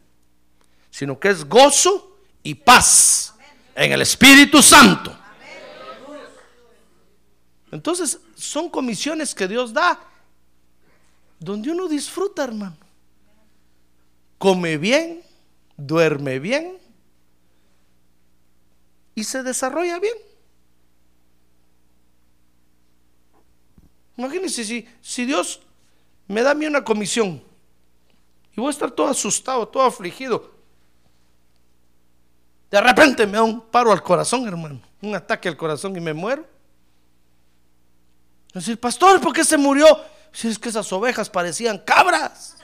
[0.90, 3.34] sino que es gozo y paz
[3.76, 5.16] en el Espíritu Santo.
[7.72, 10.00] Entonces, son comisiones que Dios da
[11.40, 12.78] donde uno disfruta, hermano.
[14.38, 15.24] Come bien,
[15.78, 16.78] duerme bien
[19.16, 20.16] y se desarrolla bien.
[24.18, 25.62] Imagínense si, si Dios
[26.28, 27.42] me da a mí una comisión
[28.52, 30.59] y voy a estar todo asustado, todo afligido.
[32.70, 36.14] De repente me da un paro al corazón, hermano, un ataque al corazón y me
[36.14, 36.46] muero.
[38.54, 39.86] Decir, pastor, ¿por qué se murió?
[40.32, 42.58] Si es que esas ovejas parecían cabras.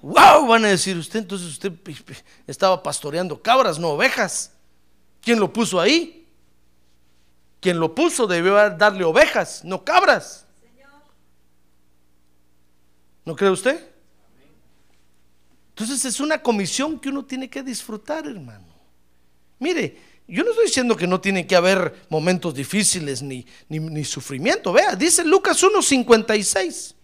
[0.00, 1.72] Wow, van a decir usted, entonces usted
[2.46, 4.52] estaba pastoreando cabras, no ovejas.
[5.22, 6.26] ¿Quién lo puso ahí?
[7.60, 10.46] Quien lo puso debió darle ovejas, no cabras.
[13.24, 13.93] ¿No cree usted?
[15.76, 18.64] Entonces es una comisión que uno tiene que disfrutar, hermano.
[19.58, 19.96] Mire,
[20.28, 24.72] yo no estoy diciendo que no tiene que haber momentos difíciles ni, ni, sufrimiento.
[24.72, 26.94] Vea, dice Lucas 1.56,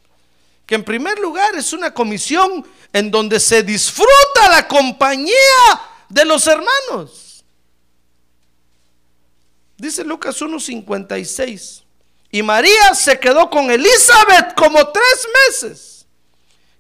[0.65, 5.35] que en primer lugar es una comisión en donde se disfruta la compañía
[6.09, 7.45] de los hermanos.
[9.77, 11.83] Dice Lucas 1.56.
[12.31, 16.07] Y María se quedó con Elizabeth como tres meses.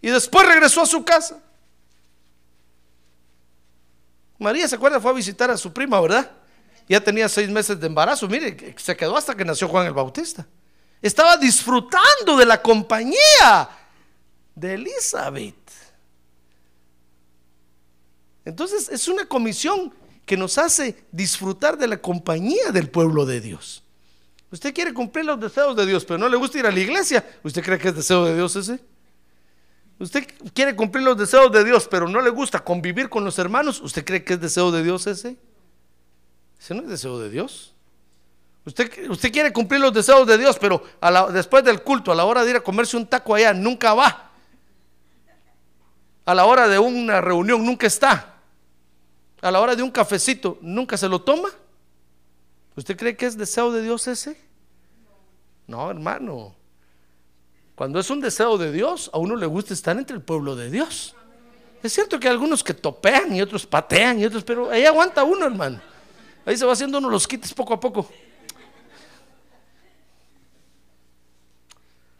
[0.00, 1.42] Y después regresó a su casa.
[4.40, 4.98] María, ¿se acuerda?
[4.98, 6.30] Fue a visitar a su prima, ¿verdad?
[6.88, 8.26] Ya tenía seis meses de embarazo.
[8.26, 10.46] Mire, se quedó hasta que nació Juan el Bautista.
[11.00, 13.68] Estaba disfrutando de la compañía
[14.54, 15.54] de Elizabeth.
[18.44, 23.84] Entonces es una comisión que nos hace disfrutar de la compañía del pueblo de Dios.
[24.50, 27.24] Usted quiere cumplir los deseos de Dios, pero no le gusta ir a la iglesia.
[27.44, 28.80] ¿Usted cree que es deseo de Dios ese?
[30.00, 33.82] Usted quiere cumplir los deseos de Dios, pero no le gusta convivir con los hermanos.
[33.82, 35.36] ¿Usted cree que es deseo de Dios ese?
[36.58, 37.74] Ese no es deseo de Dios.
[38.64, 40.82] Usted, usted quiere cumplir los deseos de Dios, pero
[41.32, 44.30] después del culto, a la hora de ir a comerse un taco allá, nunca va.
[46.24, 48.36] A la hora de una reunión, nunca está.
[49.42, 51.50] A la hora de un cafecito, nunca se lo toma.
[52.74, 54.40] ¿Usted cree que es deseo de Dios ese?
[55.66, 56.54] No, hermano.
[57.80, 60.70] Cuando es un deseo de Dios, a uno le gusta estar entre el pueblo de
[60.70, 61.16] Dios.
[61.82, 65.24] Es cierto que hay algunos que topean y otros patean y otros, pero ahí aguanta
[65.24, 65.80] uno, hermano.
[66.44, 68.06] Ahí se va haciendo uno los quites poco a poco.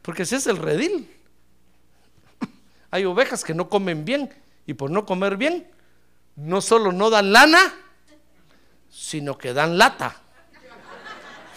[0.01, 1.15] Porque ese es el redil.
[2.91, 4.33] Hay ovejas que no comen bien
[4.65, 5.71] y por no comer bien,
[6.37, 7.75] no solo no dan lana,
[8.89, 10.23] sino que dan lata.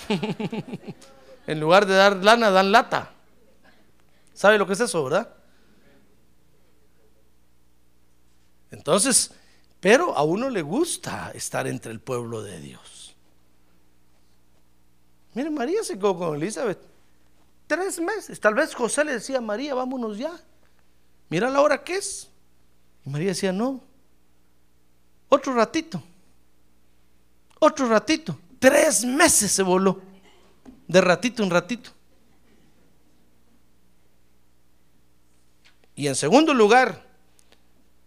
[1.48, 3.14] en lugar de dar lana, dan lata.
[4.34, 5.36] ¿Sabe lo que es eso, verdad?
[8.72, 9.32] Entonces,
[9.80, 13.16] pero a uno le gusta estar entre el pueblo de Dios.
[15.34, 16.94] Mire, María se quedó con Elizabeth
[17.68, 18.40] tres meses.
[18.40, 20.32] Tal vez José le decía a María, vámonos ya.
[21.30, 22.30] Mira la hora que es.
[23.06, 23.82] Y María decía, no.
[25.30, 26.02] Otro ratito.
[27.60, 28.38] Otro ratito.
[28.60, 30.02] Tres meses se voló.
[30.88, 31.92] De ratito en ratito.
[35.96, 37.04] Y en segundo lugar,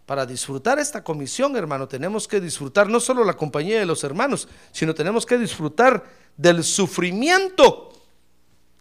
[0.06, 4.48] para disfrutar esta comisión, hermano, tenemos que disfrutar no solo la compañía de los hermanos,
[4.72, 6.04] sino tenemos que disfrutar
[6.36, 7.92] del sufrimiento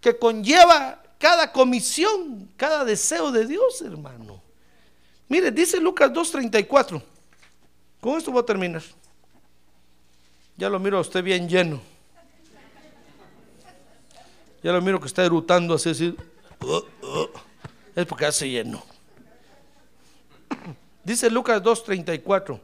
[0.01, 4.41] que conlleva cada comisión, cada deseo de Dios, hermano.
[5.27, 7.01] Mire, dice Lucas 2.34.
[7.99, 8.83] Con esto voy a terminar.
[10.57, 11.81] Ya lo miro a usted bien lleno.
[14.61, 16.15] Ya lo miro que está erutando así, así.
[16.61, 16.67] Uh,
[17.05, 17.29] uh.
[17.95, 18.83] Es porque hace lleno.
[21.03, 22.59] Dice Lucas 2.34.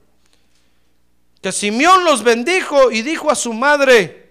[1.42, 4.22] que Simeón los bendijo y dijo a su madre,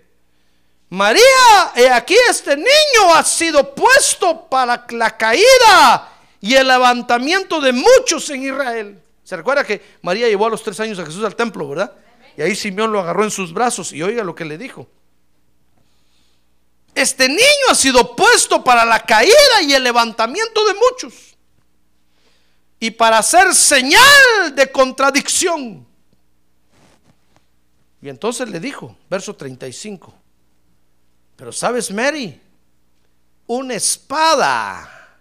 [0.91, 7.73] María, he aquí este niño ha sido puesto para la caída y el levantamiento de
[7.73, 9.01] muchos en Israel.
[9.23, 11.93] ¿Se recuerda que María llevó a los tres años a Jesús al templo, verdad?
[12.37, 14.89] Y ahí Simeón lo agarró en sus brazos y oiga lo que le dijo.
[16.95, 21.30] Este niño ha sido puesto para la caída y el levantamiento de muchos.
[22.81, 25.87] Y para hacer señal de contradicción.
[28.03, 30.15] Y entonces le dijo, verso 35,
[31.37, 32.41] pero sabes, Mary,
[33.47, 35.19] una espada.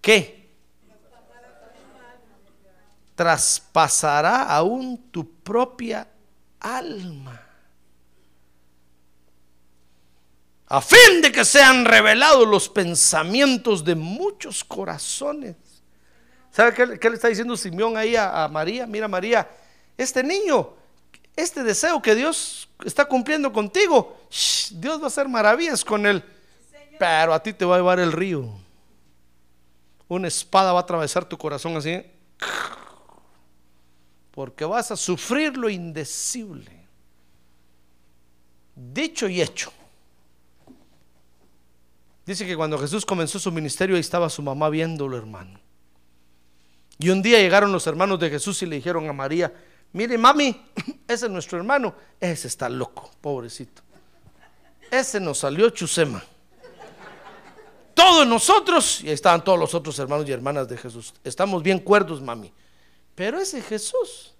[0.00, 0.50] ¿Qué?
[3.14, 6.08] Traspasará aún tu propia
[6.58, 7.40] alma.
[10.66, 15.56] A fin de que sean revelados los pensamientos de muchos corazones.
[16.52, 18.86] ¿Sabe qué, le está diciendo Simeón ahí a, a María?
[18.86, 19.48] Mira María,
[19.96, 20.74] este niño
[21.36, 24.18] este deseo que Dios está cumpliendo contigo,
[24.72, 26.22] Dios va a hacer maravillas con él.
[26.98, 28.48] Pero a ti te va a llevar el río.
[30.08, 32.02] Una espada va a atravesar tu corazón así.
[34.30, 36.86] Porque vas a sufrir lo indecible.
[38.74, 39.72] Dicho y hecho.
[42.24, 45.58] Dice que cuando Jesús comenzó su ministerio, ahí estaba su mamá viéndolo, hermano.
[47.02, 49.52] Y un día llegaron los hermanos de Jesús y le dijeron a María,
[49.92, 50.70] Mire, mami,
[51.08, 51.94] ese es nuestro hermano.
[52.20, 53.82] Ese está loco, pobrecito.
[54.88, 56.22] Ese nos salió chusema.
[57.92, 61.12] Todos nosotros, y ahí estaban todos los otros hermanos y hermanas de Jesús.
[61.24, 62.52] Estamos bien cuerdos, mami.
[63.16, 64.32] Pero ese Jesús,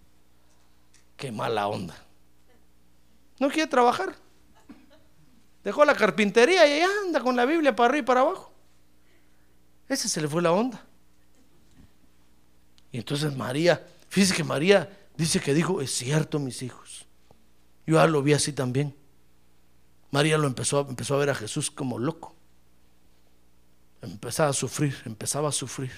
[1.16, 1.96] qué mala onda.
[3.40, 4.14] No quiere trabajar.
[5.64, 8.52] Dejó la carpintería y anda con la Biblia para arriba y para abajo.
[9.88, 10.86] Ese se le fue la onda.
[12.92, 17.06] Y entonces María, fíjese que María Dice que dijo, es cierto mis hijos.
[17.86, 18.96] Yo ya lo vi así también.
[20.10, 22.34] María lo empezó, empezó a ver a Jesús como loco.
[24.00, 25.92] Empezaba a sufrir, empezaba a sufrir.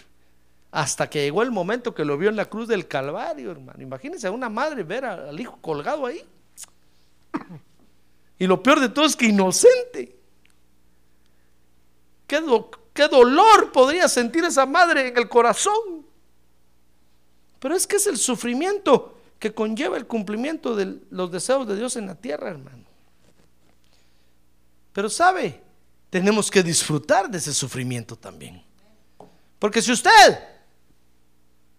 [0.70, 3.82] Hasta que llegó el momento que lo vio en la cruz del Calvario, hermano.
[3.82, 6.24] Imagínense a una madre ver al hijo colgado ahí.
[8.36, 10.18] Y lo peor de todo es que inocente.
[12.26, 12.42] ¿Qué,
[12.92, 16.03] qué dolor podría sentir esa madre en el corazón?
[17.64, 21.96] Pero es que es el sufrimiento que conlleva el cumplimiento de los deseos de Dios
[21.96, 22.84] en la tierra, hermano.
[24.92, 25.62] Pero sabe,
[26.10, 28.62] tenemos que disfrutar de ese sufrimiento también.
[29.58, 30.46] Porque si usted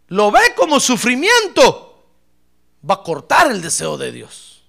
[0.07, 2.09] lo ve como sufrimiento,
[2.89, 4.63] va a cortar el deseo de Dios.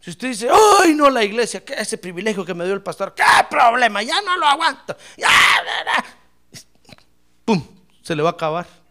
[0.00, 3.14] Si usted dice, ay, no, la iglesia, que ese privilegio que me dio el pastor,
[3.14, 4.96] qué problema, ya no lo aguanto,
[7.44, 7.62] pum,
[8.00, 8.85] se le va a acabar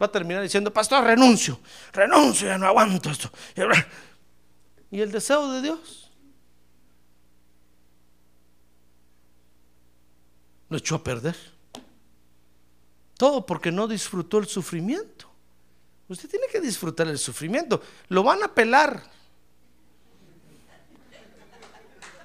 [0.00, 1.58] va a terminar diciendo, pastor, renuncio,
[1.92, 3.30] renuncio, ya no aguanto esto.
[4.90, 6.10] Y el deseo de Dios
[10.68, 11.36] lo echó a perder.
[13.16, 15.30] Todo porque no disfrutó el sufrimiento.
[16.08, 17.80] Usted tiene que disfrutar el sufrimiento.
[18.08, 19.10] Lo van a pelar.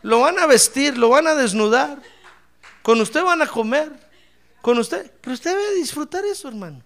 [0.03, 2.01] Lo van a vestir, lo van a desnudar.
[2.83, 3.91] Con usted van a comer.
[4.61, 5.11] Con usted.
[5.21, 6.83] Pero usted debe disfrutar eso, hermano.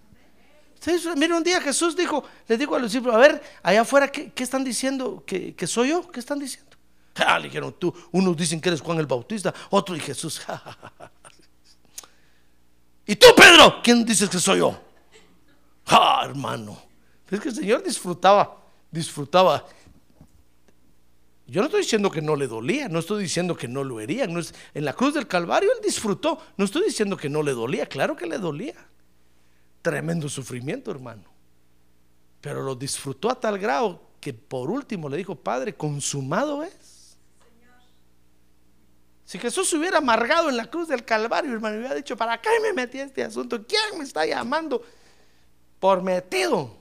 [1.16, 4.32] Mira, un día Jesús dijo, le dijo a los discípulos, a ver, allá afuera, ¿qué,
[4.36, 5.24] están diciendo?
[5.26, 6.08] ¿Que, soy yo?
[6.10, 6.76] ¿Qué están diciendo?
[7.18, 10.42] Ah, le dijeron, tú, unos dicen que eres Juan el Bautista, otro y Jesús.
[13.06, 13.80] ¿Y tú, Pedro?
[13.82, 14.80] ¿Quién dices que soy yo?
[15.88, 16.76] Ah, hermano.
[17.30, 19.64] Es que el Señor disfrutaba, disfrutaba.
[21.46, 24.36] Yo no estoy diciendo que no le dolía, no estoy diciendo que no lo herían.
[24.74, 26.40] En la cruz del Calvario él disfrutó.
[26.56, 28.74] No estoy diciendo que no le dolía, claro que le dolía
[29.86, 31.22] tremendo sufrimiento, hermano.
[32.40, 37.16] Pero lo disfrutó a tal grado que por último le dijo, Padre, consumado es.
[39.24, 42.48] Si Jesús se hubiera amargado en la cruz del Calvario, hermano, hubiera dicho, ¿para qué
[42.60, 43.64] me metí en este asunto?
[43.64, 44.82] ¿Quién me está llamando
[45.78, 46.76] por metido?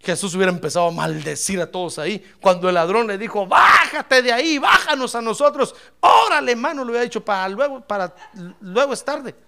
[0.00, 2.22] Jesús hubiera empezado a maldecir a todos ahí.
[2.42, 5.74] Cuando el ladrón le dijo, bájate de ahí, bájanos a nosotros.
[6.00, 8.14] Órale, hermano, le hubiera dicho, para luego, para
[8.60, 9.47] luego es tarde.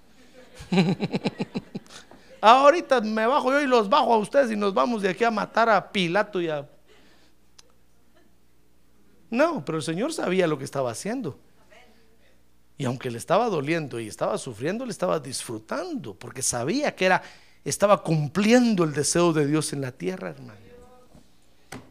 [2.40, 5.30] Ahorita me bajo yo y los bajo a ustedes y nos vamos de aquí a
[5.30, 6.66] matar a Pilato y a...
[9.28, 11.38] No, pero el Señor sabía lo que estaba haciendo.
[12.78, 17.22] Y aunque le estaba doliendo y estaba sufriendo, le estaba disfrutando, porque sabía que era,
[17.62, 20.58] estaba cumpliendo el deseo de Dios en la tierra, hermano.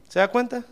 [0.08, 0.66] ¿Se da cuenta?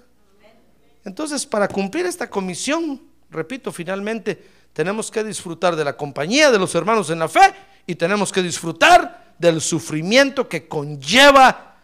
[1.06, 3.00] Entonces, para cumplir esta comisión,
[3.30, 4.44] repito, finalmente
[4.74, 7.54] tenemos que disfrutar de la compañía de los hermanos en la fe
[7.88, 11.78] y tenemos que disfrutar del sufrimiento que conlleva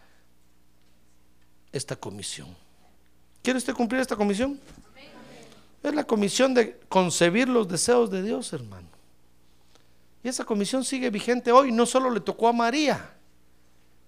[1.72, 2.54] esta comisión.
[3.42, 4.60] ¿Quiere usted cumplir esta comisión?
[5.82, 8.88] Es la comisión de concebir los deseos de Dios, hermano.
[10.22, 11.72] Y esa comisión sigue vigente hoy.
[11.72, 13.14] No solo le tocó a María,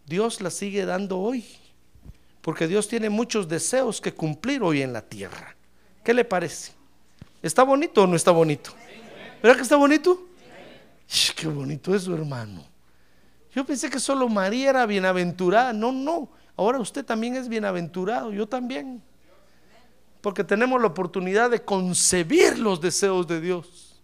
[0.06, 1.44] Dios la sigue dando hoy.
[2.40, 5.56] Porque Dios tiene muchos deseos que cumplir hoy en la tierra.
[6.04, 6.72] ¿Qué le parece?
[7.42, 8.70] ¿Está bonito o no está bonito?
[9.42, 10.26] ¿Verdad que está bonito?
[11.36, 12.64] Qué bonito eso, hermano.
[13.54, 15.72] Yo pensé que solo María era bienaventurada.
[15.72, 16.28] No, no.
[16.56, 18.32] Ahora usted también es bienaventurado.
[18.32, 19.02] Yo también.
[20.20, 24.00] Porque tenemos la oportunidad de concebir los deseos de Dios.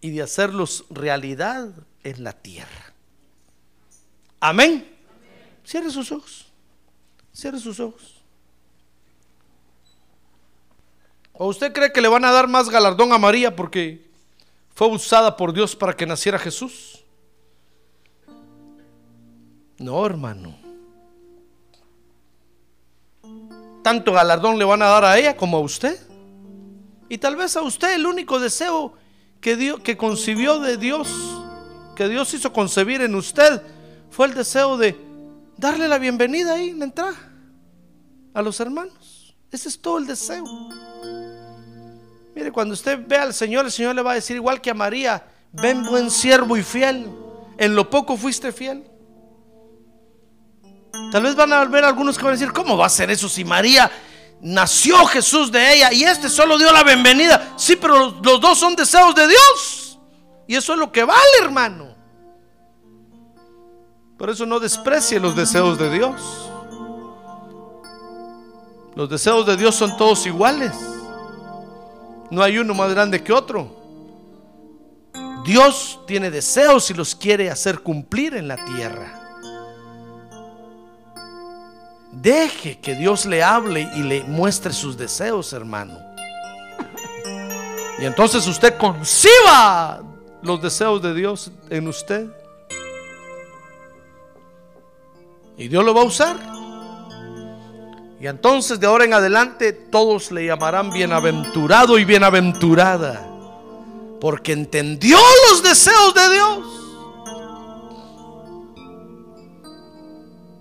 [0.00, 1.70] Y de hacerlos realidad
[2.02, 2.92] en la tierra.
[4.38, 4.86] Amén.
[5.64, 6.46] Cierre sus ojos.
[7.32, 8.22] Cierre sus ojos.
[11.32, 14.03] ¿O usted cree que le van a dar más galardón a María porque
[14.74, 17.04] fue usada por Dios para que naciera Jesús?
[19.78, 20.56] No, hermano.
[23.82, 25.98] Tanto galardón le van a dar a ella como a usted.
[27.08, 28.94] Y tal vez a usted el único deseo
[29.40, 31.08] que, Dios, que concibió de Dios,
[31.94, 33.62] que Dios hizo concebir en usted,
[34.10, 34.98] fue el deseo de
[35.56, 37.14] darle la bienvenida ahí en la entrada
[38.32, 39.36] a los hermanos.
[39.52, 40.44] Ese es todo el deseo.
[42.34, 44.74] Mire, cuando usted ve al Señor, el Señor le va a decir igual que a
[44.74, 47.08] María, ven buen siervo y fiel.
[47.56, 48.84] En lo poco fuiste fiel.
[51.12, 53.28] Tal vez van a ver algunos que van a decir, ¿cómo va a ser eso
[53.28, 53.90] si María
[54.40, 57.54] nació Jesús de ella y este solo dio la bienvenida?
[57.56, 59.98] Sí, pero los dos son deseos de Dios.
[60.48, 61.94] Y eso es lo que vale, hermano.
[64.18, 66.50] Por eso no desprecie los deseos de Dios.
[68.96, 70.72] Los deseos de Dios son todos iguales.
[72.34, 73.70] No hay uno más grande que otro.
[75.44, 79.20] Dios tiene deseos y los quiere hacer cumplir en la tierra.
[82.10, 85.96] Deje que Dios le hable y le muestre sus deseos, hermano.
[88.00, 90.02] Y entonces usted conciba
[90.42, 92.26] los deseos de Dios en usted.
[95.56, 96.53] Y Dios lo va a usar.
[98.20, 103.28] Y entonces de ahora en adelante todos le llamarán bienaventurado y bienaventurada.
[104.20, 105.18] Porque entendió
[105.50, 106.58] los deseos de Dios.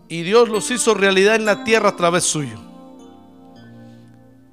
[0.09, 2.59] Y Dios los hizo realidad en la tierra a través suyo.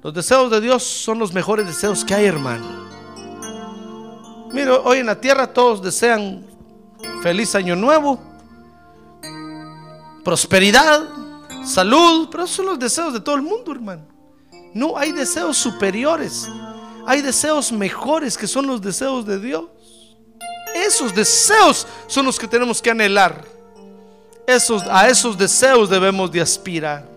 [0.03, 2.65] Los deseos de Dios son los mejores deseos que hay, hermano.
[4.51, 6.45] Mire, hoy en la tierra todos desean
[7.21, 8.19] feliz año nuevo,
[10.23, 11.03] prosperidad,
[11.65, 14.07] salud, pero esos son los deseos de todo el mundo, hermano.
[14.73, 16.47] No, hay deseos superiores,
[17.05, 19.65] hay deseos mejores que son los deseos de Dios.
[20.73, 23.43] Esos deseos son los que tenemos que anhelar.
[24.47, 27.07] Esos, a esos deseos debemos de aspirar.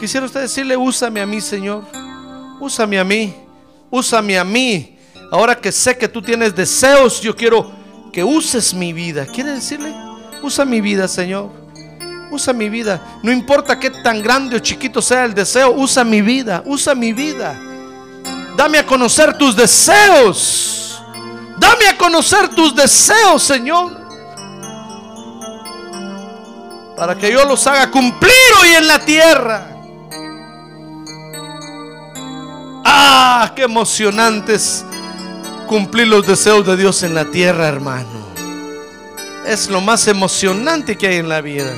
[0.00, 1.84] Quisiera usted decirle, úsame a mí, Señor.
[2.60, 3.34] Úsame a mí.
[3.90, 4.98] Úsame a mí.
[5.30, 7.70] Ahora que sé que tú tienes deseos, yo quiero
[8.12, 9.26] que uses mi vida.
[9.26, 9.94] ¿Quiere decirle?
[10.42, 11.50] Usa mi vida, Señor.
[12.30, 13.00] Usa mi vida.
[13.22, 16.62] No importa qué tan grande o chiquito sea el deseo, usa mi vida.
[16.66, 17.58] Usa mi vida.
[18.56, 21.00] Dame a conocer tus deseos.
[21.58, 23.96] Dame a conocer tus deseos, Señor.
[26.96, 29.66] Para que yo los haga cumplir hoy en la tierra.
[32.84, 34.84] Ah, qué emocionante es
[35.68, 38.26] cumplir los deseos de Dios en la tierra, hermano.
[39.46, 41.72] Es lo más emocionante que hay en la vida.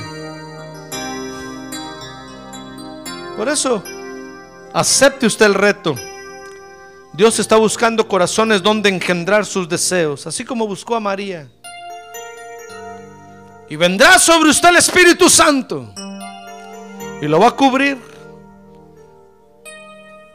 [3.41, 3.83] Por eso,
[4.71, 5.95] acepte usted el reto.
[7.11, 11.49] Dios está buscando corazones donde engendrar sus deseos, así como buscó a María.
[13.67, 15.91] Y vendrá sobre usted el Espíritu Santo
[17.19, 17.97] y lo va a cubrir.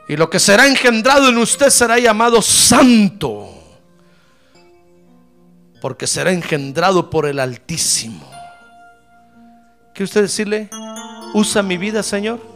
[0.08, 3.48] Y lo que será engendrado en usted será llamado santo,
[5.80, 8.28] porque será engendrado por el Altísimo.
[9.94, 10.70] ¿Quiere usted decirle,
[11.34, 12.55] usa mi vida, Señor?